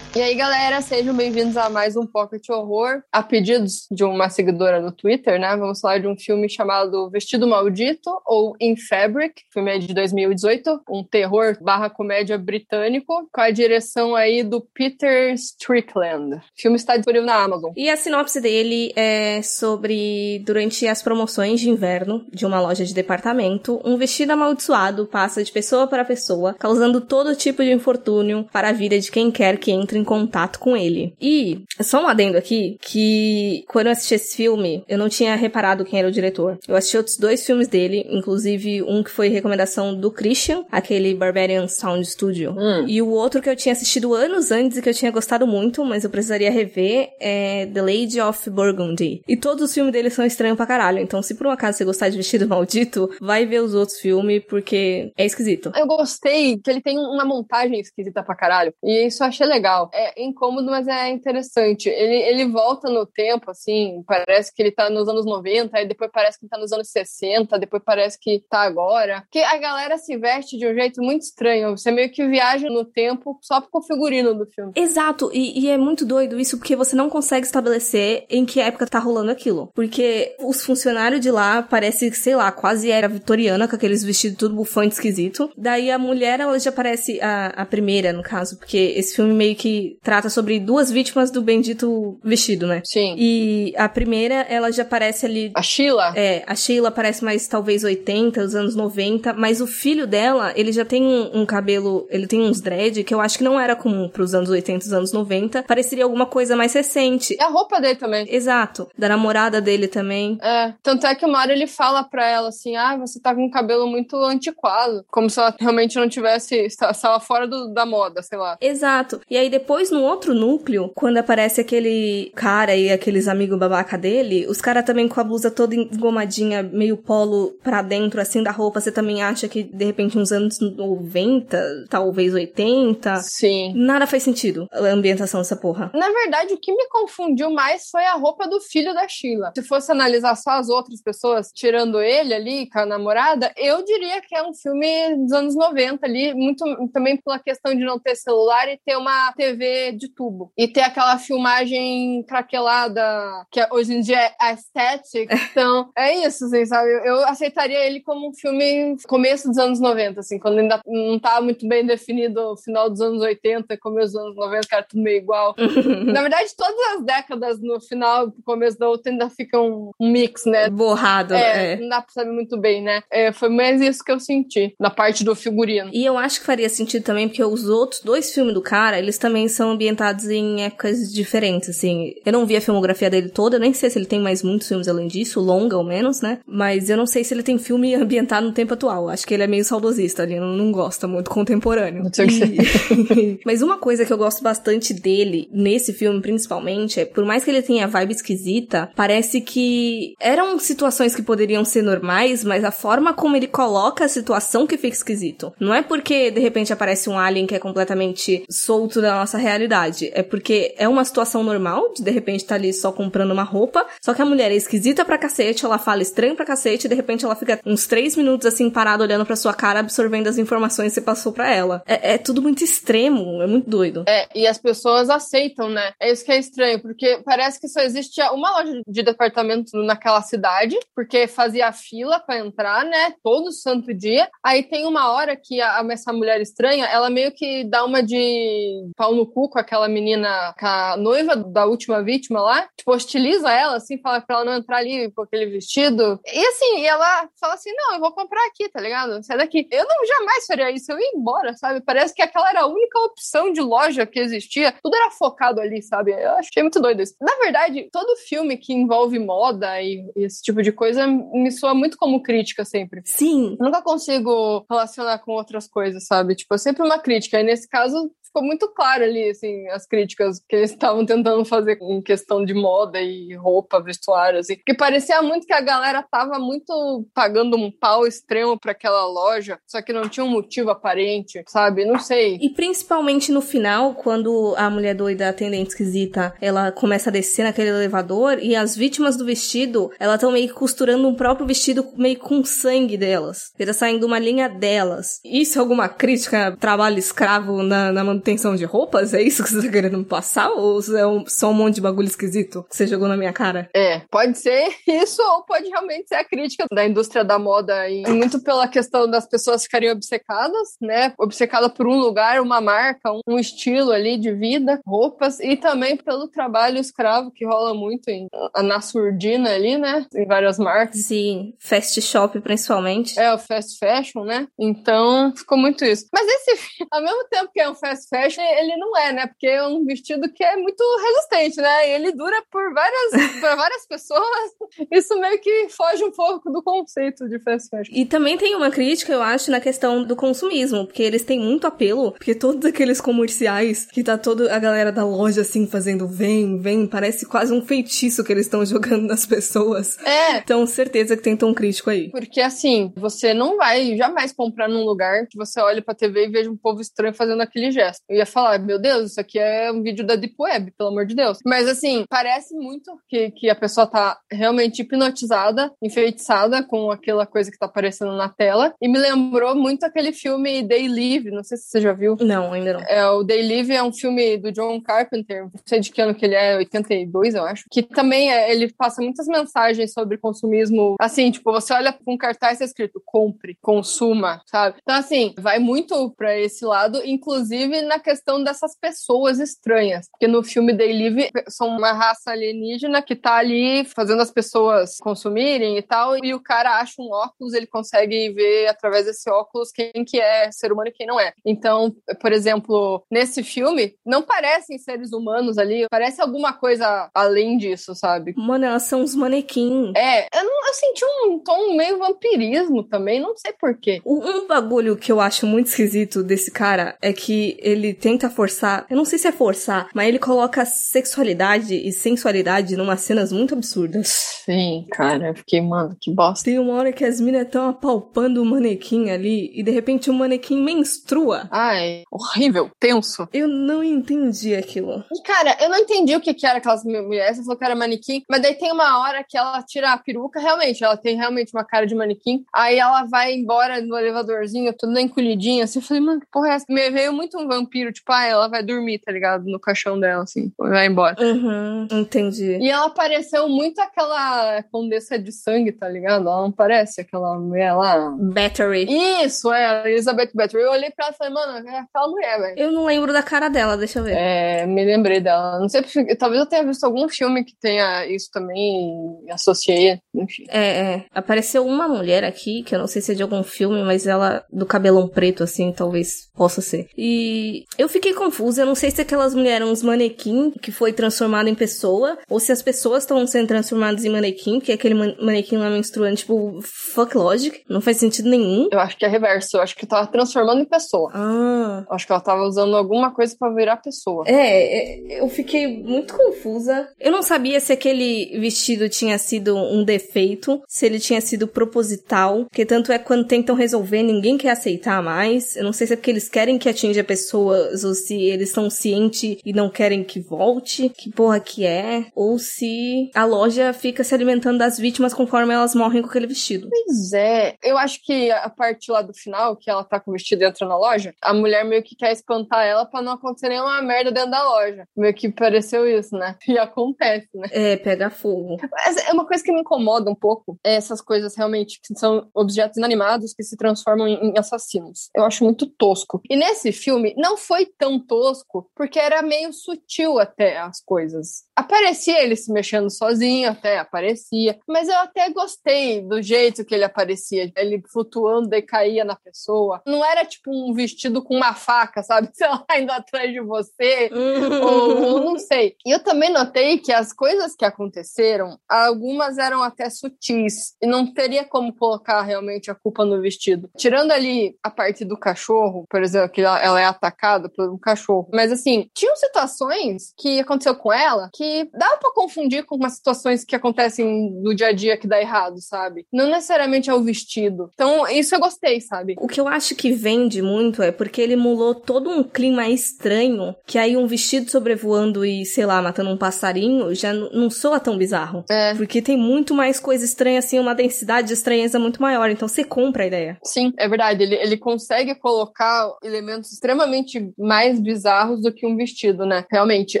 E 0.18 0.20
aí, 0.20 0.34
galera, 0.34 0.80
sejam 0.82 1.14
bem-vindos 1.14 1.56
a 1.56 1.70
mais 1.70 1.94
um 1.94 2.04
Pocket 2.04 2.42
Horror. 2.50 3.04
A 3.12 3.22
pedidos 3.22 3.86
de 3.88 4.02
uma 4.02 4.28
seguidora 4.28 4.80
no 4.80 4.90
Twitter, 4.90 5.38
né? 5.38 5.56
Vamos 5.56 5.78
falar 5.78 5.98
de 5.98 6.08
um 6.08 6.16
filme 6.16 6.48
chamado 6.48 7.08
Vestido 7.08 7.46
Maldito, 7.46 8.10
ou 8.26 8.56
In 8.60 8.74
Fabric. 8.76 9.42
O 9.48 9.52
filme 9.52 9.76
é 9.76 9.78
de 9.78 9.94
2018, 9.94 10.80
um 10.90 11.04
terror 11.04 11.56
barra 11.60 11.88
comédia 11.88 12.36
britânico, 12.36 13.28
com 13.32 13.40
a 13.40 13.52
direção 13.52 14.16
aí 14.16 14.42
do 14.42 14.60
Peter 14.60 15.32
Strickland. 15.34 16.34
O 16.34 16.40
filme 16.56 16.76
está 16.76 16.96
disponível 16.96 17.24
na 17.24 17.36
Amazon. 17.36 17.70
E 17.76 17.88
a 17.88 17.96
sinopse 17.96 18.40
dele 18.40 18.92
é 18.96 19.40
sobre, 19.42 20.42
durante 20.44 20.84
as 20.88 21.00
promoções 21.00 21.60
de 21.60 21.70
inverno 21.70 22.26
de 22.32 22.44
uma 22.44 22.60
loja 22.60 22.84
de 22.84 22.92
departamento, 22.92 23.80
um 23.84 23.96
vestido 23.96 24.32
amaldiçoado 24.32 25.06
passa 25.06 25.44
de 25.44 25.52
pessoa 25.52 25.86
para 25.86 26.04
pessoa, 26.04 26.54
causando 26.54 27.00
todo 27.00 27.36
tipo 27.36 27.62
de 27.62 27.70
infortúnio 27.70 28.48
para 28.52 28.70
a 28.70 28.72
vida 28.72 28.98
de 28.98 29.12
quem 29.12 29.30
quer 29.30 29.58
que 29.58 29.70
entre 29.70 29.96
em 29.96 30.07
contato 30.08 30.58
com 30.58 30.74
ele. 30.74 31.12
E, 31.20 31.64
só 31.82 32.02
um 32.02 32.08
adendo 32.08 32.38
aqui, 32.38 32.78
que 32.80 33.62
quando 33.68 33.88
eu 33.88 33.92
assisti 33.92 34.14
esse 34.14 34.34
filme, 34.34 34.82
eu 34.88 34.96
não 34.96 35.06
tinha 35.06 35.36
reparado 35.36 35.84
quem 35.84 35.98
era 35.98 36.08
o 36.08 36.10
diretor. 36.10 36.58
Eu 36.66 36.74
assisti 36.74 36.96
outros 36.96 37.18
dois 37.18 37.44
filmes 37.44 37.68
dele, 37.68 38.06
inclusive 38.08 38.82
um 38.84 39.02
que 39.02 39.10
foi 39.10 39.28
recomendação 39.28 39.94
do 39.94 40.10
Christian, 40.10 40.64
aquele 40.72 41.14
Barbarian 41.14 41.68
Sound 41.68 42.06
Studio. 42.06 42.54
Hum. 42.56 42.86
E 42.88 43.02
o 43.02 43.10
outro 43.10 43.42
que 43.42 43.50
eu 43.50 43.54
tinha 43.54 43.74
assistido 43.74 44.14
anos 44.14 44.50
antes 44.50 44.78
e 44.78 44.82
que 44.82 44.88
eu 44.88 44.94
tinha 44.94 45.10
gostado 45.10 45.46
muito, 45.46 45.84
mas 45.84 46.04
eu 46.04 46.10
precisaria 46.10 46.50
rever, 46.50 47.10
é 47.20 47.66
The 47.66 47.82
Lady 47.82 48.18
of 48.18 48.48
Burgundy. 48.48 49.20
E 49.28 49.36
todos 49.36 49.64
os 49.64 49.74
filmes 49.74 49.92
dele 49.92 50.08
são 50.08 50.24
estranhos 50.24 50.56
pra 50.56 50.64
caralho. 50.64 51.00
Então, 51.00 51.22
se 51.22 51.34
por 51.34 51.46
um 51.46 51.50
acaso 51.50 51.76
você 51.76 51.84
gostar 51.84 52.08
de 52.08 52.16
Vestido 52.16 52.48
Maldito, 52.48 53.10
vai 53.20 53.44
ver 53.44 53.60
os 53.60 53.74
outros 53.74 53.98
filmes, 53.98 54.42
porque 54.48 55.12
é 55.18 55.26
esquisito. 55.26 55.70
Eu 55.76 55.86
gostei 55.86 56.56
que 56.56 56.70
ele 56.70 56.80
tem 56.80 56.96
uma 56.98 57.26
montagem 57.26 57.78
esquisita 57.78 58.22
pra 58.22 58.34
caralho. 58.34 58.72
E 58.82 59.06
isso 59.06 59.22
eu 59.22 59.28
achei 59.28 59.46
legal. 59.46 59.90
É 59.98 60.22
incômodo, 60.22 60.70
mas 60.70 60.86
é 60.86 61.08
interessante. 61.08 61.88
Ele, 61.88 62.14
ele 62.14 62.52
volta 62.52 62.88
no 62.88 63.04
tempo, 63.04 63.50
assim, 63.50 64.02
parece 64.06 64.54
que 64.54 64.62
ele 64.62 64.70
tá 64.70 64.88
nos 64.88 65.08
anos 65.08 65.26
90, 65.26 65.76
aí 65.76 65.88
depois 65.88 66.10
parece 66.12 66.38
que 66.38 66.44
ele 66.44 66.50
tá 66.50 66.58
nos 66.58 66.72
anos 66.72 66.88
60, 66.88 67.58
depois 67.58 67.82
parece 67.84 68.18
que 68.18 68.44
tá 68.48 68.60
agora. 68.60 69.22
Porque 69.22 69.40
a 69.40 69.58
galera 69.58 69.98
se 69.98 70.16
veste 70.16 70.56
de 70.56 70.66
um 70.66 70.74
jeito 70.74 71.02
muito 71.02 71.22
estranho. 71.22 71.76
Você 71.76 71.90
meio 71.90 72.10
que 72.10 72.26
viaja 72.26 72.68
no 72.68 72.84
tempo 72.84 73.38
só 73.42 73.60
pro 73.60 73.82
figurino 73.82 74.34
do 74.34 74.46
filme. 74.46 74.72
Exato, 74.76 75.30
e, 75.32 75.64
e 75.64 75.68
é 75.68 75.76
muito 75.76 76.04
doido 76.06 76.38
isso 76.38 76.58
porque 76.58 76.76
você 76.76 76.94
não 76.94 77.10
consegue 77.10 77.46
estabelecer 77.46 78.24
em 78.30 78.46
que 78.46 78.60
época 78.60 78.86
tá 78.86 78.98
rolando 78.98 79.30
aquilo. 79.30 79.70
Porque 79.74 80.36
os 80.40 80.64
funcionários 80.64 81.20
de 81.20 81.30
lá 81.30 81.62
parece, 81.62 82.12
sei 82.12 82.36
lá, 82.36 82.52
quase 82.52 82.90
era 82.90 83.08
vitoriana, 83.08 83.66
com 83.66 83.74
aqueles 83.74 84.04
vestidos 84.04 84.38
tudo 84.38 84.54
bufante 84.54 84.94
esquisito. 84.94 85.50
Daí 85.56 85.90
a 85.90 85.98
mulher, 85.98 86.40
ela 86.40 86.58
já 86.58 86.70
parece 86.70 87.20
a, 87.20 87.46
a 87.48 87.66
primeira, 87.66 88.12
no 88.12 88.22
caso, 88.22 88.56
porque 88.58 88.94
esse 88.96 89.16
filme 89.16 89.34
meio 89.34 89.56
que 89.56 89.87
trata 90.02 90.28
sobre 90.28 90.58
duas 90.58 90.90
vítimas 90.90 91.30
do 91.30 91.42
bendito 91.42 92.18
vestido, 92.22 92.66
né? 92.66 92.82
Sim. 92.84 93.14
E 93.18 93.74
a 93.76 93.88
primeira, 93.88 94.34
ela 94.48 94.70
já 94.70 94.84
parece 94.84 95.26
ali. 95.26 95.50
A 95.54 95.62
Sheila? 95.62 96.12
É, 96.16 96.42
a 96.46 96.54
Sheila 96.54 96.90
parece 96.90 97.24
mais 97.24 97.46
talvez 97.46 97.84
80, 97.84 98.42
os 98.42 98.54
anos 98.54 98.74
90, 98.74 99.32
mas 99.34 99.60
o 99.60 99.66
filho 99.66 100.06
dela, 100.06 100.52
ele 100.56 100.72
já 100.72 100.84
tem 100.84 101.02
um, 101.02 101.40
um 101.40 101.46
cabelo, 101.46 102.06
ele 102.10 102.26
tem 102.26 102.40
uns 102.40 102.60
dread 102.60 103.04
que 103.04 103.14
eu 103.14 103.20
acho 103.20 103.38
que 103.38 103.44
não 103.44 103.58
era 103.58 103.76
comum 103.76 104.08
pros 104.08 104.34
anos 104.34 104.50
80, 104.50 104.86
os 104.86 104.92
anos 104.92 105.12
90, 105.12 105.62
pareceria 105.62 106.04
alguma 106.04 106.26
coisa 106.26 106.56
mais 106.56 106.72
recente. 106.72 107.36
E 107.38 107.42
a 107.42 107.48
roupa 107.48 107.80
dele 107.80 107.96
também. 107.96 108.26
Exato, 108.28 108.88
da 108.96 109.08
namorada 109.08 109.60
dele 109.60 109.88
também. 109.88 110.38
É, 110.42 110.74
tanto 110.82 111.06
é 111.06 111.14
que 111.14 111.24
uma 111.24 111.40
hora 111.40 111.52
ele 111.52 111.66
fala 111.66 112.04
pra 112.04 112.26
ela 112.26 112.48
assim, 112.48 112.76
ah, 112.76 112.96
você 112.96 113.20
tá 113.20 113.34
com 113.34 113.44
um 113.44 113.50
cabelo 113.50 113.86
muito 113.86 114.16
antiquado, 114.16 115.04
como 115.10 115.28
se 115.30 115.38
ela 115.38 115.54
realmente 115.58 115.96
não 115.96 116.08
tivesse, 116.08 116.56
estava 116.56 117.20
fora 117.20 117.46
do, 117.46 117.72
da 117.72 117.86
moda, 117.86 118.22
sei 118.22 118.38
lá. 118.38 118.56
Exato. 118.60 119.20
E 119.30 119.36
aí 119.36 119.48
depois 119.48 119.67
no 119.90 120.02
outro 120.02 120.34
núcleo, 120.34 120.90
quando 120.94 121.18
aparece 121.18 121.60
aquele 121.60 122.32
cara 122.34 122.74
e 122.74 122.90
aqueles 122.90 123.28
amigos 123.28 123.58
babaca 123.58 123.98
dele, 123.98 124.46
os 124.48 124.60
caras 124.60 124.84
também 124.84 125.06
com 125.08 125.20
a 125.20 125.24
blusa 125.24 125.50
toda 125.50 125.74
engomadinha, 125.74 126.62
meio 126.62 126.96
polo 126.96 127.52
pra 127.62 127.82
dentro 127.82 128.20
assim 128.20 128.42
da 128.42 128.50
roupa, 128.50 128.80
você 128.80 128.90
também 128.90 129.22
acha 129.22 129.48
que 129.48 129.62
de 129.62 129.84
repente 129.84 130.18
uns 130.18 130.32
anos 130.32 130.58
90, 130.60 131.86
talvez 131.88 132.32
80? 132.32 133.16
Sim. 133.16 133.72
Nada 133.74 134.06
faz 134.06 134.22
sentido 134.22 134.66
a 134.72 134.86
ambientação 134.86 135.40
dessa 135.40 135.56
porra. 135.56 135.90
Na 135.94 136.10
verdade, 136.10 136.54
o 136.54 136.58
que 136.58 136.72
me 136.72 136.88
confundiu 136.88 137.50
mais 137.50 137.88
foi 137.90 138.04
a 138.04 138.14
roupa 138.14 138.48
do 138.48 138.60
filho 138.60 138.94
da 138.94 139.06
Sheila. 139.06 139.52
Se 139.54 139.62
fosse 139.62 139.92
analisar 139.92 140.34
só 140.36 140.52
as 140.52 140.68
outras 140.68 141.02
pessoas, 141.02 141.48
tirando 141.54 142.00
ele 142.00 142.32
ali 142.32 142.68
com 142.70 142.78
a 142.78 142.86
namorada, 142.86 143.52
eu 143.56 143.84
diria 143.84 144.20
que 144.20 144.34
é 144.34 144.42
um 144.42 144.54
filme 144.54 145.16
dos 145.16 145.32
anos 145.32 145.54
90 145.54 146.06
ali, 146.06 146.34
muito 146.34 146.64
também 146.92 147.16
pela 147.16 147.38
questão 147.38 147.74
de 147.74 147.84
não 147.84 147.98
ter 147.98 148.16
celular 148.16 148.68
e 148.68 148.78
ter 148.84 148.96
uma 148.96 149.32
TV 149.32 149.57
de 149.92 150.08
tubo. 150.08 150.52
E 150.56 150.66
ter 150.68 150.82
aquela 150.82 151.18
filmagem 151.18 152.22
craquelada, 152.26 153.02
que 153.50 153.60
hoje 153.72 153.94
em 153.94 154.00
dia 154.00 154.18
é 154.18 154.34
aesthetic. 154.40 155.28
Então, 155.50 155.90
é 155.96 156.26
isso, 156.26 156.44
assim, 156.44 156.64
sabe? 156.66 156.88
Eu 157.04 157.24
aceitaria 157.26 157.86
ele 157.86 158.00
como 158.00 158.28
um 158.28 158.34
filme 158.34 158.96
começo 159.06 159.48
dos 159.48 159.58
anos 159.58 159.80
90, 159.80 160.20
assim, 160.20 160.38
quando 160.38 160.58
ainda 160.58 160.80
não 160.86 161.18
tá 161.18 161.40
muito 161.40 161.66
bem 161.66 161.84
definido 161.84 162.40
o 162.52 162.56
final 162.56 162.88
dos 162.90 163.00
anos 163.00 163.22
80 163.22 163.74
e 163.74 163.76
começo 163.76 164.12
dos 164.12 164.22
anos 164.22 164.36
90, 164.36 164.68
que 164.68 164.74
era 164.74 164.84
tudo 164.84 165.02
meio 165.02 165.18
igual. 165.18 165.54
Na 166.06 166.20
verdade, 166.20 166.54
todas 166.56 166.78
as 166.96 167.04
décadas, 167.04 167.60
no 167.60 167.80
final 167.80 168.28
e 168.28 168.42
começo 168.42 168.78
da 168.78 168.88
outra, 168.88 169.10
ainda 169.10 169.28
fica 169.30 169.60
um, 169.60 169.90
um 169.98 170.10
mix, 170.10 170.44
né? 170.44 170.68
Borrado, 170.70 171.34
É, 171.34 171.72
é. 171.72 171.76
não 171.76 171.88
dá 171.88 172.02
pra 172.02 172.12
saber 172.12 172.30
muito 172.30 172.56
bem, 172.56 172.82
né? 172.82 173.02
É, 173.10 173.32
foi 173.32 173.48
mais 173.48 173.80
isso 173.80 174.04
que 174.04 174.12
eu 174.12 174.20
senti, 174.20 174.74
na 174.78 174.90
parte 174.90 175.24
do 175.24 175.34
figurino. 175.34 175.90
E 175.92 176.04
eu 176.04 176.16
acho 176.18 176.40
que 176.40 176.46
faria 176.46 176.68
sentido 176.68 177.04
também, 177.04 177.28
porque 177.28 177.42
os 177.42 177.68
outros 177.68 178.00
dois 178.00 178.32
filmes 178.32 178.54
do 178.54 178.62
cara, 178.62 178.98
eles 178.98 179.18
também 179.18 179.47
são 179.52 179.70
ambientados 179.70 180.28
em 180.28 180.62
épocas 180.62 181.12
diferentes, 181.12 181.68
assim. 181.70 182.14
Eu 182.24 182.32
não 182.32 182.46
vi 182.46 182.56
a 182.56 182.60
filmografia 182.60 183.10
dele 183.10 183.28
toda, 183.28 183.56
eu 183.56 183.60
nem 183.60 183.72
sei 183.72 183.90
se 183.90 183.98
ele 183.98 184.06
tem 184.06 184.20
mais 184.20 184.42
muitos 184.42 184.68
filmes 184.68 184.88
além 184.88 185.06
disso, 185.08 185.40
longa 185.40 185.76
ou 185.76 185.84
menos, 185.84 186.20
né? 186.20 186.38
Mas 186.46 186.88
eu 186.90 186.96
não 186.96 187.06
sei 187.06 187.24
se 187.24 187.34
ele 187.34 187.42
tem 187.42 187.58
filme 187.58 187.94
ambientado 187.96 188.46
no 188.46 188.52
tempo 188.52 188.74
atual. 188.74 189.08
Acho 189.08 189.26
que 189.26 189.34
ele 189.34 189.42
é 189.42 189.46
meio 189.46 189.64
saudosista, 189.64 190.22
ele 190.24 190.40
não, 190.40 190.56
não 190.56 190.72
gosta 190.72 191.06
muito 191.06 191.30
contemporâneo. 191.30 192.02
Não 192.04 192.12
sei 192.12 192.26
o 192.26 192.28
que 192.28 192.44
E- 192.44 193.40
Mas 193.44 193.62
uma 193.62 193.78
coisa 193.78 194.04
que 194.04 194.12
eu 194.12 194.18
gosto 194.18 194.42
bastante 194.42 194.92
dele, 194.94 195.48
nesse 195.52 195.92
filme 195.92 196.20
principalmente, 196.20 197.00
é 197.00 197.04
por 197.04 197.24
mais 197.24 197.44
que 197.44 197.50
ele 197.50 197.62
tenha 197.62 197.86
vibe 197.86 198.12
esquisita, 198.12 198.90
parece 198.94 199.40
que 199.40 200.14
eram 200.20 200.58
situações 200.58 201.14
que 201.14 201.22
poderiam 201.22 201.64
ser 201.64 201.82
normais, 201.82 202.44
mas 202.44 202.64
a 202.64 202.70
forma 202.70 203.12
como 203.12 203.36
ele 203.36 203.46
coloca 203.46 204.04
a 204.04 204.08
situação 204.08 204.66
que 204.66 204.76
fica 204.76 204.96
esquisito. 204.96 205.52
Não 205.60 205.74
é 205.74 205.82
porque 205.82 206.30
de 206.30 206.40
repente 206.40 206.72
aparece 206.72 207.08
um 207.08 207.18
alien 207.18 207.46
que 207.46 207.54
é 207.54 207.58
completamente 207.58 208.44
solto 208.50 209.00
da 209.00 209.14
nossa 209.14 209.37
realidade. 209.38 210.10
É 210.12 210.22
porque 210.22 210.74
é 210.76 210.88
uma 210.88 211.04
situação 211.04 211.42
normal, 211.42 211.92
de 211.94 212.08
de 212.08 212.10
repente 212.10 212.44
tá 212.44 212.54
ali 212.54 212.72
só 212.72 212.90
comprando 212.90 213.32
uma 213.32 213.42
roupa, 213.42 213.86
só 214.02 214.14
que 214.14 214.22
a 214.22 214.24
mulher 214.24 214.50
é 214.50 214.54
esquisita 214.54 215.04
pra 215.04 215.18
cacete, 215.18 215.64
ela 215.64 215.78
fala 215.78 216.00
estranho 216.00 216.34
pra 216.34 216.46
cacete, 216.46 216.86
e 216.86 216.88
de 216.88 216.94
repente 216.94 217.24
ela 217.24 217.36
fica 217.36 217.60
uns 217.66 217.86
três 217.86 218.16
minutos 218.16 218.46
assim 218.46 218.70
parada 218.70 219.04
olhando 219.04 219.26
pra 219.26 219.36
sua 219.36 219.52
cara, 219.52 219.80
absorvendo 219.80 220.26
as 220.26 220.38
informações 220.38 220.88
que 220.88 220.94
você 220.94 221.00
passou 221.02 221.32
pra 221.32 221.52
ela. 221.52 221.82
É, 221.86 222.14
é 222.14 222.18
tudo 222.18 222.40
muito 222.40 222.64
extremo, 222.64 223.42
é 223.42 223.46
muito 223.46 223.68
doido. 223.68 224.04
É, 224.08 224.26
e 224.34 224.46
as 224.46 224.56
pessoas 224.56 225.10
aceitam, 225.10 225.68
né? 225.68 225.92
É 226.00 226.10
isso 226.10 226.24
que 226.24 226.32
é 226.32 226.38
estranho, 226.38 226.80
porque 226.80 227.20
parece 227.24 227.60
que 227.60 227.68
só 227.68 227.80
existe 227.80 228.22
uma 228.32 228.58
loja 228.58 228.80
de 228.86 229.02
departamento 229.02 229.76
naquela 229.84 230.22
cidade, 230.22 230.78
porque 230.94 231.26
fazia 231.26 231.70
fila 231.72 232.18
pra 232.20 232.38
entrar, 232.38 232.84
né? 232.84 233.14
Todo 233.22 233.52
santo 233.52 233.92
dia. 233.92 234.28
Aí 234.42 234.62
tem 234.62 234.86
uma 234.86 235.12
hora 235.12 235.36
que 235.36 235.60
a, 235.60 235.86
essa 235.90 236.12
mulher 236.12 236.40
estranha, 236.40 236.86
ela 236.86 237.10
meio 237.10 237.32
que 237.32 237.64
dá 237.64 237.84
uma 237.84 238.02
de 238.02 238.90
pau 238.96 239.14
no 239.14 239.27
cu 239.28 239.48
com 239.48 239.58
aquela 239.58 239.88
menina, 239.88 240.54
com 240.58 240.66
a 240.66 240.96
noiva 240.96 241.36
da 241.36 241.66
última 241.66 242.02
vítima 242.02 242.40
lá, 242.40 242.68
tipo, 242.76 242.92
hostiliza 242.92 243.50
ela, 243.52 243.76
assim, 243.76 243.98
fala 243.98 244.20
pra 244.20 244.36
ela 244.36 244.44
não 244.44 244.54
entrar 244.54 244.78
ali 244.78 245.10
com 245.12 245.22
aquele 245.22 245.46
vestido. 245.46 246.20
E 246.24 246.46
assim, 246.46 246.78
e 246.80 246.86
ela 246.86 247.28
fala 247.40 247.54
assim: 247.54 247.70
não, 247.74 247.94
eu 247.94 248.00
vou 248.00 248.12
comprar 248.12 248.44
aqui, 248.46 248.68
tá 248.68 248.80
ligado? 248.80 249.22
Sai 249.24 249.36
daqui. 249.36 249.68
Eu 249.70 249.84
não 249.84 250.06
jamais 250.06 250.46
faria 250.46 250.70
isso, 250.70 250.90
eu 250.90 250.98
ia 250.98 251.12
embora, 251.14 251.56
sabe? 251.56 251.80
Parece 251.80 252.14
que 252.14 252.22
aquela 252.22 252.50
era 252.50 252.62
a 252.62 252.66
única 252.66 252.98
opção 253.00 253.52
de 253.52 253.60
loja 253.60 254.06
que 254.06 254.18
existia. 254.18 254.74
Tudo 254.82 254.96
era 254.96 255.10
focado 255.10 255.60
ali, 255.60 255.82
sabe? 255.82 256.12
Eu 256.12 256.32
achei 256.32 256.62
muito 256.62 256.80
doido 256.80 257.02
isso. 257.02 257.14
Na 257.20 257.36
verdade, 257.36 257.88
todo 257.92 258.16
filme 258.16 258.56
que 258.56 258.72
envolve 258.72 259.18
moda 259.18 259.80
e 259.82 259.98
e 260.16 260.24
esse 260.24 260.42
tipo 260.42 260.62
de 260.62 260.72
coisa 260.72 261.06
me 261.06 261.50
soa 261.50 261.74
muito 261.74 261.96
como 261.96 262.22
crítica 262.22 262.64
sempre. 262.64 263.02
Sim, 263.04 263.56
Eu 263.58 263.66
nunca 263.66 263.82
consigo 263.82 264.64
relacionar 264.68 265.18
com 265.18 265.32
outras 265.32 265.66
coisas, 265.66 266.06
sabe? 266.06 266.34
Tipo, 266.34 266.54
é 266.54 266.58
sempre 266.58 266.82
uma 266.82 266.98
crítica. 266.98 267.40
E 267.40 267.42
nesse 267.42 267.68
caso, 267.68 268.10
ficou 268.28 268.42
muito 268.42 268.68
claro 268.68 269.04
ali, 269.04 269.30
assim, 269.30 269.66
as 269.68 269.86
críticas 269.86 270.40
que 270.48 270.56
eles 270.56 270.70
estavam 270.70 271.04
tentando 271.04 271.44
fazer 271.44 271.78
em 271.80 272.00
questão 272.00 272.44
de 272.44 272.54
moda 272.54 273.00
e 273.00 273.34
roupa, 273.34 273.82
vestuário, 273.82 274.38
assim. 274.38 274.56
Que 274.64 274.74
parecia 274.74 275.20
muito 275.22 275.46
que 275.46 275.52
a 275.52 275.60
galera 275.60 276.02
tava 276.02 276.38
muito 276.38 277.06
pagando 277.14 277.56
um 277.56 277.70
pau 277.70 278.06
extremo 278.06 278.58
para 278.58 278.72
aquela 278.72 279.06
loja, 279.06 279.58
só 279.66 279.82
que 279.82 279.92
não 279.92 280.08
tinha 280.08 280.24
um 280.24 280.30
motivo 280.30 280.70
aparente, 280.70 281.42
sabe? 281.46 281.84
Não 281.84 281.98
sei. 281.98 282.38
E 282.40 282.50
principalmente 282.50 283.32
no 283.32 283.40
final, 283.40 283.94
quando 283.94 284.54
a 284.56 284.70
mulher 284.70 284.94
doida, 284.94 285.28
atendente 285.28 285.70
esquisita, 285.70 286.34
ela 286.40 286.70
começa 286.70 287.10
a 287.10 287.12
descer 287.12 287.44
naquele 287.44 287.70
elevador 287.70 288.38
e 288.40 288.54
as 288.54 288.76
vítimas 288.76 289.16
do 289.16 289.24
vestido, 289.24 289.90
elas 289.98 290.16
estão 290.16 290.30
meio 290.30 290.48
que 290.48 290.54
costurando 290.54 291.08
um 291.08 291.14
próprio 291.14 291.46
vestido 291.46 291.86
meio 291.96 292.18
com 292.18 292.44
sangue 292.44 292.96
delas. 292.96 293.52
Ele 293.58 293.66
tá 293.66 293.72
saindo 293.72 294.06
uma 294.06 294.18
linha 294.18 294.48
delas. 294.48 295.20
Isso 295.24 295.58
é 295.58 295.60
alguma 295.60 295.88
crítica 295.88 296.56
trabalho 296.58 296.98
escravo 296.98 297.62
na, 297.62 297.92
na 297.92 298.04
manutenção 298.18 298.56
de 298.56 298.64
roupas? 298.64 299.14
É 299.14 299.22
isso 299.22 299.42
que 299.42 299.50
você 299.50 299.66
tá 299.66 299.72
querendo 299.72 300.04
passar? 300.04 300.50
Ou 300.50 300.80
é 300.96 301.06
um, 301.06 301.24
só 301.26 301.50
um 301.50 301.54
monte 301.54 301.76
de 301.76 301.80
bagulho 301.80 302.08
esquisito 302.08 302.64
que 302.68 302.76
você 302.76 302.86
jogou 302.86 303.08
na 303.08 303.16
minha 303.16 303.32
cara? 303.32 303.70
É, 303.74 304.00
pode 304.10 304.36
ser 304.38 304.68
isso 304.86 305.22
ou 305.22 305.44
pode 305.44 305.68
realmente 305.68 306.08
ser 306.08 306.16
a 306.16 306.24
crítica 306.24 306.66
da 306.72 306.84
indústria 306.84 307.24
da 307.24 307.38
moda 307.38 307.88
e 307.88 308.02
muito 308.08 308.40
pela 308.42 308.66
questão 308.66 309.08
das 309.08 309.26
pessoas 309.26 309.62
ficarem 309.62 309.90
obcecadas, 309.90 310.76
né? 310.80 311.14
Obcecada 311.18 311.70
por 311.70 311.86
um 311.86 311.96
lugar, 311.96 312.40
uma 312.40 312.60
marca, 312.60 313.12
um, 313.12 313.20
um 313.26 313.38
estilo 313.38 313.92
ali 313.92 314.18
de 314.18 314.32
vida, 314.32 314.80
roupas 314.86 315.38
e 315.40 315.56
também 315.56 315.96
pelo 315.96 316.28
trabalho 316.28 316.78
escravo 316.78 317.30
que 317.30 317.46
rola 317.46 317.72
muito 317.74 318.08
em, 318.08 318.28
na 318.62 318.80
surdina 318.80 319.54
ali, 319.54 319.78
né? 319.78 320.06
Em 320.14 320.26
várias 320.26 320.58
marcas. 320.58 321.02
Sim, 321.04 321.54
fast 321.58 322.00
shop 322.02 322.40
principalmente. 322.40 323.18
É, 323.18 323.32
o 323.32 323.38
fast 323.38 323.78
fashion, 323.78 324.24
né? 324.24 324.48
Então, 324.58 325.32
ficou 325.36 325.56
muito 325.56 325.84
isso. 325.84 326.06
Mas 326.12 326.26
esse, 326.26 326.58
ao 326.90 327.02
mesmo 327.02 327.24
tempo 327.28 327.50
que 327.52 327.60
é 327.60 327.70
um 327.70 327.74
fast 327.74 328.07
fashion, 328.08 328.42
ele 328.42 328.76
não 328.76 328.96
é, 328.96 329.12
né? 329.12 329.26
Porque 329.26 329.46
é 329.46 329.66
um 329.66 329.84
vestido 329.84 330.28
que 330.32 330.42
é 330.42 330.56
muito 330.56 330.82
resistente, 331.02 331.60
né? 331.60 331.88
E 331.88 331.92
ele 331.92 332.12
dura 332.12 332.42
por 332.50 332.72
várias, 332.72 333.10
por 333.40 333.56
várias 333.56 333.86
pessoas. 333.86 334.50
Isso 334.90 335.18
meio 335.20 335.40
que 335.40 335.68
foge 335.68 336.04
um 336.04 336.10
pouco 336.10 336.50
do 336.50 336.62
conceito 336.62 337.28
de 337.28 337.38
fast 337.38 337.68
fashion. 337.68 337.92
E 337.94 338.04
também 338.04 338.36
tem 338.36 338.54
uma 338.54 338.70
crítica, 338.70 339.12
eu 339.12 339.22
acho, 339.22 339.50
na 339.50 339.60
questão 339.60 340.02
do 340.02 340.16
consumismo, 340.16 340.86
porque 340.86 341.02
eles 341.02 341.24
têm 341.24 341.38
muito 341.38 341.66
apelo, 341.66 342.12
porque 342.12 342.34
todos 342.34 342.64
aqueles 342.64 343.00
comerciais 343.00 343.86
que 343.86 344.02
tá 344.02 344.16
toda 344.16 344.54
a 344.54 344.58
galera 344.58 344.92
da 344.92 345.04
loja 345.04 345.42
assim 345.42 345.66
fazendo 345.66 346.06
vem, 346.06 346.58
vem, 346.58 346.86
parece 346.86 347.26
quase 347.26 347.52
um 347.52 347.64
feitiço 347.64 348.24
que 348.24 348.32
eles 348.32 348.46
estão 348.46 348.64
jogando 348.64 349.06
nas 349.06 349.26
pessoas. 349.26 349.98
É. 350.04 350.38
Então, 350.38 350.66
certeza 350.66 351.16
que 351.16 351.22
tem 351.22 351.36
tom 351.36 351.54
crítico 351.54 351.90
aí. 351.90 352.10
Porque 352.10 352.40
assim, 352.40 352.92
você 352.96 353.34
não 353.34 353.56
vai 353.56 353.96
jamais 353.96 354.32
comprar 354.32 354.68
num 354.68 354.84
lugar 354.84 355.26
que 355.26 355.36
você 355.36 355.60
olha 355.60 355.82
pra 355.82 355.94
TV 355.94 356.26
e 356.26 356.30
veja 356.30 356.50
um 356.50 356.56
povo 356.56 356.80
estranho 356.80 357.14
fazendo 357.14 357.40
aquele 357.40 357.70
gesto. 357.70 357.97
Eu 358.08 358.16
ia 358.16 358.26
falar, 358.26 358.58
meu 358.58 358.78
Deus, 358.78 359.12
isso 359.12 359.20
aqui 359.20 359.38
é 359.38 359.72
um 359.72 359.82
vídeo 359.82 360.04
da 360.04 360.16
Deep 360.16 360.34
Web, 360.38 360.72
pelo 360.76 360.90
amor 360.90 361.06
de 361.06 361.14
Deus. 361.14 361.38
Mas 361.44 361.68
assim, 361.68 362.04
parece 362.08 362.54
muito 362.54 362.98
que, 363.08 363.30
que 363.30 363.48
a 363.48 363.54
pessoa 363.54 363.86
tá 363.86 364.18
realmente 364.30 364.82
hipnotizada, 364.82 365.72
enfeitiçada 365.82 366.62
com 366.62 366.90
aquela 366.90 367.26
coisa 367.26 367.50
que 367.50 367.58
tá 367.58 367.66
aparecendo 367.66 368.16
na 368.16 368.28
tela. 368.28 368.74
E 368.80 368.88
me 368.88 368.98
lembrou 368.98 369.54
muito 369.54 369.84
aquele 369.84 370.12
filme 370.12 370.62
Day 370.62 370.88
Live, 370.88 371.30
não 371.30 371.42
sei 371.42 371.56
se 371.56 371.64
você 371.64 371.80
já 371.80 371.92
viu. 371.92 372.16
Não, 372.20 372.52
ainda 372.52 372.74
não. 372.74 372.80
É, 372.80 373.06
o 373.08 373.22
Day 373.22 373.46
Live 373.46 373.74
é 373.74 373.82
um 373.82 373.92
filme 373.92 374.36
do 374.36 374.52
John 374.52 374.80
Carpenter, 374.80 375.44
não 375.44 375.50
sei 375.64 375.80
de 375.80 375.90
que 375.90 376.00
ano 376.00 376.14
que 376.14 376.24
ele 376.24 376.34
é, 376.34 376.56
82, 376.56 377.34
eu 377.34 377.44
acho. 377.44 377.64
Que 377.70 377.82
também 377.82 378.30
é, 378.30 378.52
ele 378.52 378.72
passa 378.72 379.00
muitas 379.00 379.26
mensagens 379.26 379.92
sobre 379.92 380.18
consumismo. 380.18 380.96
Assim, 381.00 381.30
tipo, 381.30 381.50
você 381.52 381.72
olha 381.72 381.92
com 381.92 382.14
um 382.14 382.18
cartaz 382.18 382.58
tá 382.58 382.64
escrito 382.64 383.02
compre, 383.04 383.56
consuma, 383.62 384.42
sabe? 384.46 384.76
Então, 384.82 384.94
assim, 384.96 385.34
vai 385.38 385.58
muito 385.58 386.10
para 386.16 386.38
esse 386.38 386.64
lado, 386.64 387.00
inclusive 387.04 387.80
na 387.88 387.98
questão 387.98 388.42
dessas 388.44 388.76
pessoas 388.78 389.40
estranhas. 389.40 390.06
Porque 390.10 390.28
no 390.28 390.42
filme 390.42 390.72
Day 390.72 390.92
Live 390.92 391.30
são 391.48 391.68
uma 391.68 391.92
raça 391.92 392.30
alienígena 392.30 393.02
que 393.02 393.16
tá 393.16 393.36
ali 393.36 393.84
fazendo 393.84 394.20
as 394.20 394.30
pessoas 394.30 394.96
consumirem 395.00 395.78
e 395.78 395.82
tal, 395.82 396.16
e 396.22 396.34
o 396.34 396.40
cara 396.40 396.78
acha 396.78 397.00
um 397.00 397.10
óculos, 397.10 397.54
ele 397.54 397.66
consegue 397.66 398.30
ver 398.30 398.68
através 398.68 399.06
desse 399.06 399.28
óculos 399.30 399.70
quem 399.72 400.04
que 400.04 400.20
é 400.20 400.50
ser 400.52 400.72
humano 400.72 400.88
e 400.88 400.92
quem 400.92 401.06
não 401.06 401.18
é. 401.18 401.32
Então, 401.44 401.94
por 402.20 402.32
exemplo, 402.32 403.02
nesse 403.10 403.42
filme, 403.42 403.94
não 404.04 404.22
parecem 404.22 404.78
seres 404.78 405.12
humanos 405.12 405.58
ali, 405.58 405.86
parece 405.90 406.20
alguma 406.20 406.52
coisa 406.52 407.10
além 407.14 407.56
disso, 407.56 407.94
sabe? 407.94 408.34
Mano, 408.36 408.66
elas 408.66 408.82
são 408.82 409.00
uns 409.00 409.14
manequins. 409.14 409.92
É, 409.96 410.26
eu, 410.36 410.44
não, 410.44 410.66
eu 410.66 410.74
senti 410.74 411.04
um 411.04 411.38
tom 411.38 411.76
meio 411.76 411.98
vampirismo 411.98 412.82
também, 412.82 413.20
não 413.20 413.36
sei 413.36 413.52
porquê. 413.58 414.00
Um 414.04 414.46
bagulho 414.46 414.96
que 414.96 415.10
eu 415.10 415.20
acho 415.20 415.46
muito 415.46 415.68
esquisito 415.68 416.22
desse 416.22 416.50
cara 416.50 416.96
é 417.00 417.12
que 417.12 417.56
ele 417.60 417.77
tenta 417.94 418.30
forçar, 418.30 418.86
eu 418.90 418.96
não 418.96 419.04
sei 419.04 419.18
se 419.18 419.28
é 419.28 419.32
forçar, 419.32 419.88
mas 419.94 420.08
ele 420.08 420.18
coloca 420.18 420.64
sexualidade 420.64 421.74
e 421.74 421.92
sensualidade 421.92 422.76
numa 422.76 422.96
cenas 422.96 423.32
muito 423.32 423.54
absurdas. 423.54 424.42
Sim, 424.44 424.86
cara, 424.92 425.28
eu 425.28 425.34
fiquei, 425.34 425.60
mano, 425.60 425.96
que 426.00 426.12
bosta. 426.12 426.44
Tem 426.44 426.58
uma 426.58 426.74
hora 426.74 426.92
que 426.92 427.04
as 427.04 427.20
minas 427.20 427.42
estão 427.42 427.68
apalpando 427.68 428.42
o 428.42 428.46
manequim 428.46 429.10
ali 429.10 429.50
e 429.54 429.62
de 429.62 429.70
repente 429.70 430.10
o 430.10 430.14
manequim 430.14 430.62
menstrua. 430.62 431.48
Ai, 431.50 432.02
horrível, 432.10 432.70
tenso. 432.78 433.28
Eu 433.32 433.48
não 433.48 433.82
entendi 433.84 434.54
aquilo. 434.54 435.04
E, 435.12 435.22
cara, 435.22 435.56
eu 435.60 435.68
não 435.68 435.78
entendi 435.78 436.16
o 436.16 436.20
que, 436.20 436.34
que 436.34 436.46
era 436.46 436.58
aquelas 436.58 436.84
mulheres, 436.84 437.36
você 437.36 437.44
falou 437.44 437.58
que 437.58 437.64
era 437.64 437.74
manequim, 437.74 438.22
mas 438.28 438.42
daí 438.42 438.54
tem 438.54 438.72
uma 438.72 439.00
hora 439.00 439.24
que 439.26 439.36
ela 439.36 439.62
tira 439.62 439.92
a 439.92 439.98
peruca, 439.98 440.40
realmente, 440.40 440.82
ela 440.82 440.96
tem 440.96 441.16
realmente 441.16 441.52
uma 441.54 441.64
cara 441.64 441.86
de 441.86 441.94
manequim, 441.94 442.44
aí 442.54 442.78
ela 442.78 443.04
vai 443.04 443.34
embora 443.34 443.80
no 443.80 443.96
elevadorzinho, 443.96 444.74
toda 444.76 445.00
encolhidinha, 445.00 445.64
assim, 445.64 445.78
eu 445.78 445.82
falei, 445.82 446.02
mano, 446.02 446.20
que 446.20 446.26
porra 446.30 446.48
é 446.48 446.52
essa? 446.52 446.66
Me 446.68 446.90
veio 446.90 447.12
muito 447.12 447.38
um 447.38 447.46
vampiro, 447.46 447.67
tipo, 447.92 448.12
ah, 448.12 448.24
ela 448.24 448.48
vai 448.48 448.62
dormir, 448.62 448.98
tá 448.98 449.12
ligado? 449.12 449.44
No 449.44 449.60
caixão 449.60 449.98
dela, 449.98 450.22
assim, 450.22 450.52
vai 450.58 450.86
embora. 450.86 451.16
Uhum, 451.20 451.88
entendi. 451.90 452.58
E 452.60 452.68
ela 452.68 452.90
pareceu 452.90 453.48
muito 453.48 453.80
aquela 453.80 454.62
condessa 454.70 455.18
de 455.18 455.32
sangue, 455.32 455.72
tá 455.72 455.88
ligado? 455.88 456.28
Ela 456.28 456.42
não 456.42 456.52
parece 456.52 457.00
aquela 457.00 457.38
mulher 457.38 457.72
lá. 457.74 458.14
Battery. 458.18 458.86
Isso, 459.22 459.52
é, 459.52 459.90
Elizabeth 459.90 460.30
Battery. 460.34 460.62
Eu 460.62 460.70
olhei 460.70 460.90
pra 460.90 461.06
ela 461.06 461.14
e 461.14 461.16
falei, 461.16 461.32
mano, 461.32 461.68
é 461.68 461.78
aquela 461.78 462.08
mulher, 462.08 462.40
velho. 462.40 462.58
Eu 462.58 462.72
não 462.72 462.84
lembro 462.86 463.12
da 463.12 463.22
cara 463.22 463.48
dela, 463.48 463.76
deixa 463.76 463.98
eu 463.98 464.04
ver. 464.04 464.16
É, 464.16 464.66
me 464.66 464.84
lembrei 464.84 465.20
dela. 465.20 465.58
Não 465.58 465.68
sei, 465.68 465.82
talvez 466.16 466.40
eu 466.40 466.48
tenha 466.48 466.64
visto 466.64 466.84
algum 466.84 467.08
filme 467.08 467.44
que 467.44 467.54
tenha 467.60 468.06
isso 468.06 468.28
também 468.32 469.18
e 469.26 469.30
associei, 469.30 469.98
enfim. 470.14 470.44
É, 470.48 470.94
é. 470.94 471.04
Apareceu 471.12 471.66
uma 471.66 471.88
mulher 471.88 472.24
aqui, 472.24 472.62
que 472.62 472.74
eu 472.74 472.78
não 472.78 472.86
sei 472.86 473.02
se 473.02 473.12
é 473.12 473.14
de 473.14 473.22
algum 473.22 473.42
filme, 473.42 473.82
mas 473.82 474.06
ela 474.06 474.44
do 474.52 474.66
cabelão 474.66 475.08
preto, 475.08 475.42
assim, 475.42 475.72
talvez 475.72 476.30
possa 476.34 476.60
ser. 476.60 476.88
E 476.96 477.57
eu 477.76 477.88
fiquei 477.88 478.14
confusa, 478.14 478.62
eu 478.62 478.66
não 478.66 478.74
sei 478.74 478.90
se 478.90 479.00
aquelas 479.00 479.34
mulheres 479.34 479.58
eram 479.58 479.72
uns 479.72 479.82
manequim 479.82 480.52
que 480.62 480.70
foi 480.70 480.92
transformado 480.92 481.48
em 481.48 481.54
pessoa, 481.54 482.18
ou 482.30 482.38
se 482.38 482.52
as 482.52 482.62
pessoas 482.62 483.02
estão 483.02 483.26
sendo 483.26 483.48
transformadas 483.48 484.04
em 484.04 484.08
manequim, 484.08 484.60
que 484.60 484.70
é 484.70 484.74
aquele 484.74 484.94
manequim 484.94 485.56
lá 485.56 485.68
menstruando, 485.68 486.16
tipo, 486.16 486.60
fuck 486.62 487.16
logic, 487.16 487.62
não 487.68 487.80
faz 487.80 487.96
sentido 487.96 488.28
nenhum. 488.28 488.68
Eu 488.70 488.80
acho 488.80 488.96
que 488.96 489.04
é 489.04 489.08
reverso, 489.08 489.56
eu 489.56 489.62
acho 489.62 489.76
que 489.76 489.86
tava 489.86 490.06
transformando 490.06 490.60
em 490.60 490.64
pessoa. 490.64 491.10
Ah. 491.14 491.84
Eu 491.88 491.94
acho 491.94 492.06
que 492.06 492.12
ela 492.12 492.20
tava 492.20 492.42
usando 492.42 492.76
alguma 492.76 493.12
coisa 493.12 493.34
para 493.38 493.52
virar 493.52 493.76
pessoa. 493.78 494.24
É, 494.26 495.16
é, 495.16 495.20
eu 495.20 495.28
fiquei 495.28 495.66
muito 495.82 496.14
confusa. 496.14 496.88
Eu 496.98 497.10
não 497.10 497.22
sabia 497.22 497.58
se 497.60 497.72
aquele 497.72 498.38
vestido 498.38 498.88
tinha 498.88 499.18
sido 499.18 499.56
um 499.56 499.84
defeito, 499.84 500.62
se 500.68 500.86
ele 500.86 500.98
tinha 500.98 501.20
sido 501.20 501.48
proposital, 501.48 502.44
porque 502.44 502.64
tanto 502.64 502.92
é 502.92 502.98
quando 502.98 503.26
tentam 503.26 503.56
resolver, 503.56 504.02
ninguém 504.02 504.38
quer 504.38 504.50
aceitar 504.50 505.02
mais. 505.02 505.56
Eu 505.56 505.64
não 505.64 505.72
sei 505.72 505.86
se 505.86 505.94
é 505.94 505.96
porque 505.96 506.10
eles 506.10 506.28
querem 506.28 506.58
que 506.58 506.68
atinja 506.68 507.02
pessoas 507.48 507.84
ou 507.84 507.94
se 507.94 508.14
eles 508.14 508.50
são 508.50 508.68
cientes 508.70 509.38
e 509.44 509.52
não 509.52 509.70
querem 509.70 510.04
que 510.04 510.20
volte, 510.20 510.88
que 510.90 511.10
porra 511.10 511.40
que 511.40 511.64
é, 511.64 512.06
ou 512.14 512.38
se 512.38 513.10
a 513.14 513.24
loja 513.24 513.72
fica 513.72 514.04
se 514.04 514.14
alimentando 514.14 514.58
das 514.58 514.78
vítimas 514.78 515.14
conforme 515.14 515.54
elas 515.54 515.74
morrem 515.74 516.02
com 516.02 516.08
aquele 516.08 516.26
vestido. 516.26 516.68
Pois 516.68 517.12
é, 517.12 517.54
eu 517.62 517.76
acho 517.78 518.00
que 518.04 518.30
a 518.30 518.50
parte 518.50 518.90
lá 518.90 519.02
do 519.02 519.14
final, 519.14 519.56
que 519.56 519.70
ela 519.70 519.84
tá 519.84 520.00
com 520.00 520.10
o 520.10 520.14
vestido 520.14 520.42
e 520.42 520.46
entra 520.46 520.66
na 520.66 520.76
loja, 520.76 521.14
a 521.22 521.32
mulher 521.32 521.64
meio 521.64 521.82
que 521.82 521.96
quer 521.96 522.12
espantar 522.12 522.64
ela 522.64 522.84
para 522.84 523.02
não 523.02 523.12
acontecer 523.12 523.48
nenhuma 523.48 523.82
merda 523.82 524.12
dentro 524.12 524.30
da 524.30 524.42
loja. 524.42 524.84
Meio 524.96 525.14
que 525.14 525.30
pareceu 525.30 525.86
isso, 525.86 526.16
né? 526.16 526.36
E 526.48 526.58
acontece, 526.58 527.28
né? 527.34 527.46
É, 527.52 527.76
pega 527.76 528.08
fogo. 528.08 528.56
Mas 528.72 528.96
é 529.06 529.12
uma 529.12 529.26
coisa 529.26 529.44
que 529.44 529.52
me 529.52 529.60
incomoda 529.60 530.10
um 530.10 530.14
pouco, 530.14 530.58
é 530.64 530.74
essas 530.74 531.00
coisas 531.00 531.36
realmente 531.36 531.78
que 531.84 531.94
são 531.98 532.26
objetos 532.34 532.78
inanimados 532.78 533.34
que 533.34 533.42
se 533.42 533.54
transformam 533.54 534.08
em 534.08 534.32
assassinos. 534.36 535.10
Eu 535.14 535.24
acho 535.24 535.44
muito 535.44 535.66
tosco. 535.66 536.22
E 536.28 536.36
nesse 536.36 536.72
filme 536.72 537.14
não 537.18 537.27
foi 537.36 537.66
tão 537.78 537.98
tosco, 537.98 538.70
porque 538.74 538.98
era 538.98 539.22
meio 539.22 539.52
sutil 539.52 540.18
até 540.18 540.58
as 540.58 540.80
coisas. 540.80 541.44
Aparecia 541.54 542.22
ele 542.22 542.36
se 542.36 542.52
mexendo 542.52 542.90
sozinho, 542.90 543.50
até 543.50 543.78
aparecia, 543.78 544.58
mas 544.66 544.88
eu 544.88 544.96
até 544.98 545.30
gostei 545.30 546.00
do 546.00 546.22
jeito 546.22 546.64
que 546.64 546.74
ele 546.74 546.84
aparecia, 546.84 547.52
ele 547.56 547.82
flutuando 547.92 548.54
e 548.54 548.62
caía 548.62 549.04
na 549.04 549.16
pessoa. 549.16 549.82
Não 549.86 550.04
era 550.04 550.24
tipo 550.24 550.50
um 550.50 550.72
vestido 550.72 551.22
com 551.22 551.36
uma 551.36 551.54
faca, 551.54 552.02
sabe? 552.02 552.30
Sei 552.34 552.48
lá, 552.48 552.64
indo 552.78 552.92
atrás 552.92 553.32
de 553.32 553.40
você, 553.40 554.10
ou, 554.12 555.02
ou 555.02 555.24
não 555.24 555.38
sei. 555.38 555.76
E 555.84 555.90
eu 555.90 556.02
também 556.02 556.30
notei 556.30 556.78
que 556.78 556.92
as 556.92 557.12
coisas 557.12 557.54
que 557.54 557.64
aconteceram, 557.64 558.58
algumas 558.68 559.38
eram 559.38 559.62
até 559.62 559.90
sutis, 559.90 560.76
e 560.80 560.86
não 560.86 561.12
teria 561.12 561.44
como 561.44 561.74
colocar 561.74 562.22
realmente 562.22 562.70
a 562.70 562.74
culpa 562.74 563.04
no 563.04 563.20
vestido. 563.20 563.70
Tirando 563.76 564.12
ali 564.12 564.56
a 564.62 564.70
parte 564.70 565.04
do 565.04 565.18
cachorro, 565.18 565.84
por 565.90 566.02
exemplo, 566.02 566.30
que 566.30 566.40
ela 566.40 566.80
é 566.80 566.84
atacada 566.84 567.17
atacada 567.18 567.48
por 567.48 567.68
um 567.68 567.78
cachorro. 567.78 568.28
Mas 568.32 568.52
assim, 568.52 568.88
tinham 568.94 569.16
situações 569.16 570.12
que 570.16 570.38
aconteceu 570.40 570.74
com 570.74 570.92
ela 570.92 571.28
que 571.34 571.68
dá 571.74 571.96
para 571.96 572.12
confundir 572.12 572.64
com 572.64 572.76
umas 572.76 572.94
situações 572.94 573.44
que 573.44 573.56
acontecem 573.56 574.30
no 574.40 574.54
dia 574.54 574.68
a 574.68 574.72
dia 574.72 574.96
que 574.96 575.08
dá 575.08 575.20
errado, 575.20 575.60
sabe? 575.60 576.06
Não 576.12 576.26
necessariamente 576.30 576.88
é 576.88 576.94
o 576.94 577.02
vestido. 577.02 577.70
Então, 577.74 578.06
isso 578.08 578.34
eu 578.34 578.40
gostei, 578.40 578.80
sabe? 578.80 579.16
O 579.18 579.26
que 579.26 579.40
eu 579.40 579.48
acho 579.48 579.74
que 579.74 579.90
vende 579.90 580.40
muito 580.40 580.82
é 580.82 580.92
porque 580.92 581.20
ele 581.20 581.36
mulou 581.36 581.74
todo 581.74 582.08
um 582.08 582.22
clima 582.22 582.68
estranho, 582.68 583.54
que 583.66 583.78
aí 583.78 583.96
um 583.96 584.06
vestido 584.06 584.50
sobrevoando 584.50 585.24
e, 585.24 585.44
sei 585.44 585.66
lá, 585.66 585.82
matando 585.82 586.10
um 586.10 586.16
passarinho 586.16 586.94
já 586.94 587.12
não 587.12 587.50
soa 587.50 587.80
tão 587.80 587.98
bizarro. 587.98 588.44
É. 588.48 588.74
Porque 588.74 589.02
tem 589.02 589.16
muito 589.16 589.54
mais 589.54 589.80
coisa 589.80 590.04
estranha, 590.04 590.38
assim, 590.38 590.58
uma 590.58 590.74
densidade 590.74 591.28
de 591.28 591.34
estranheza 591.34 591.78
muito 591.78 592.00
maior. 592.00 592.30
Então 592.30 592.46
você 592.46 592.62
compra 592.62 593.04
a 593.04 593.06
ideia. 593.06 593.38
Sim, 593.42 593.72
é 593.76 593.88
verdade. 593.88 594.22
Ele, 594.22 594.34
ele 594.36 594.56
consegue 594.56 595.14
colocar 595.14 595.88
elementos 596.02 596.52
extremamente 596.52 597.07
mais 597.38 597.80
bizarros 597.80 598.40
do 598.42 598.52
que 598.52 598.66
um 598.66 598.76
vestido, 598.76 599.24
né? 599.24 599.44
Realmente, 599.50 600.00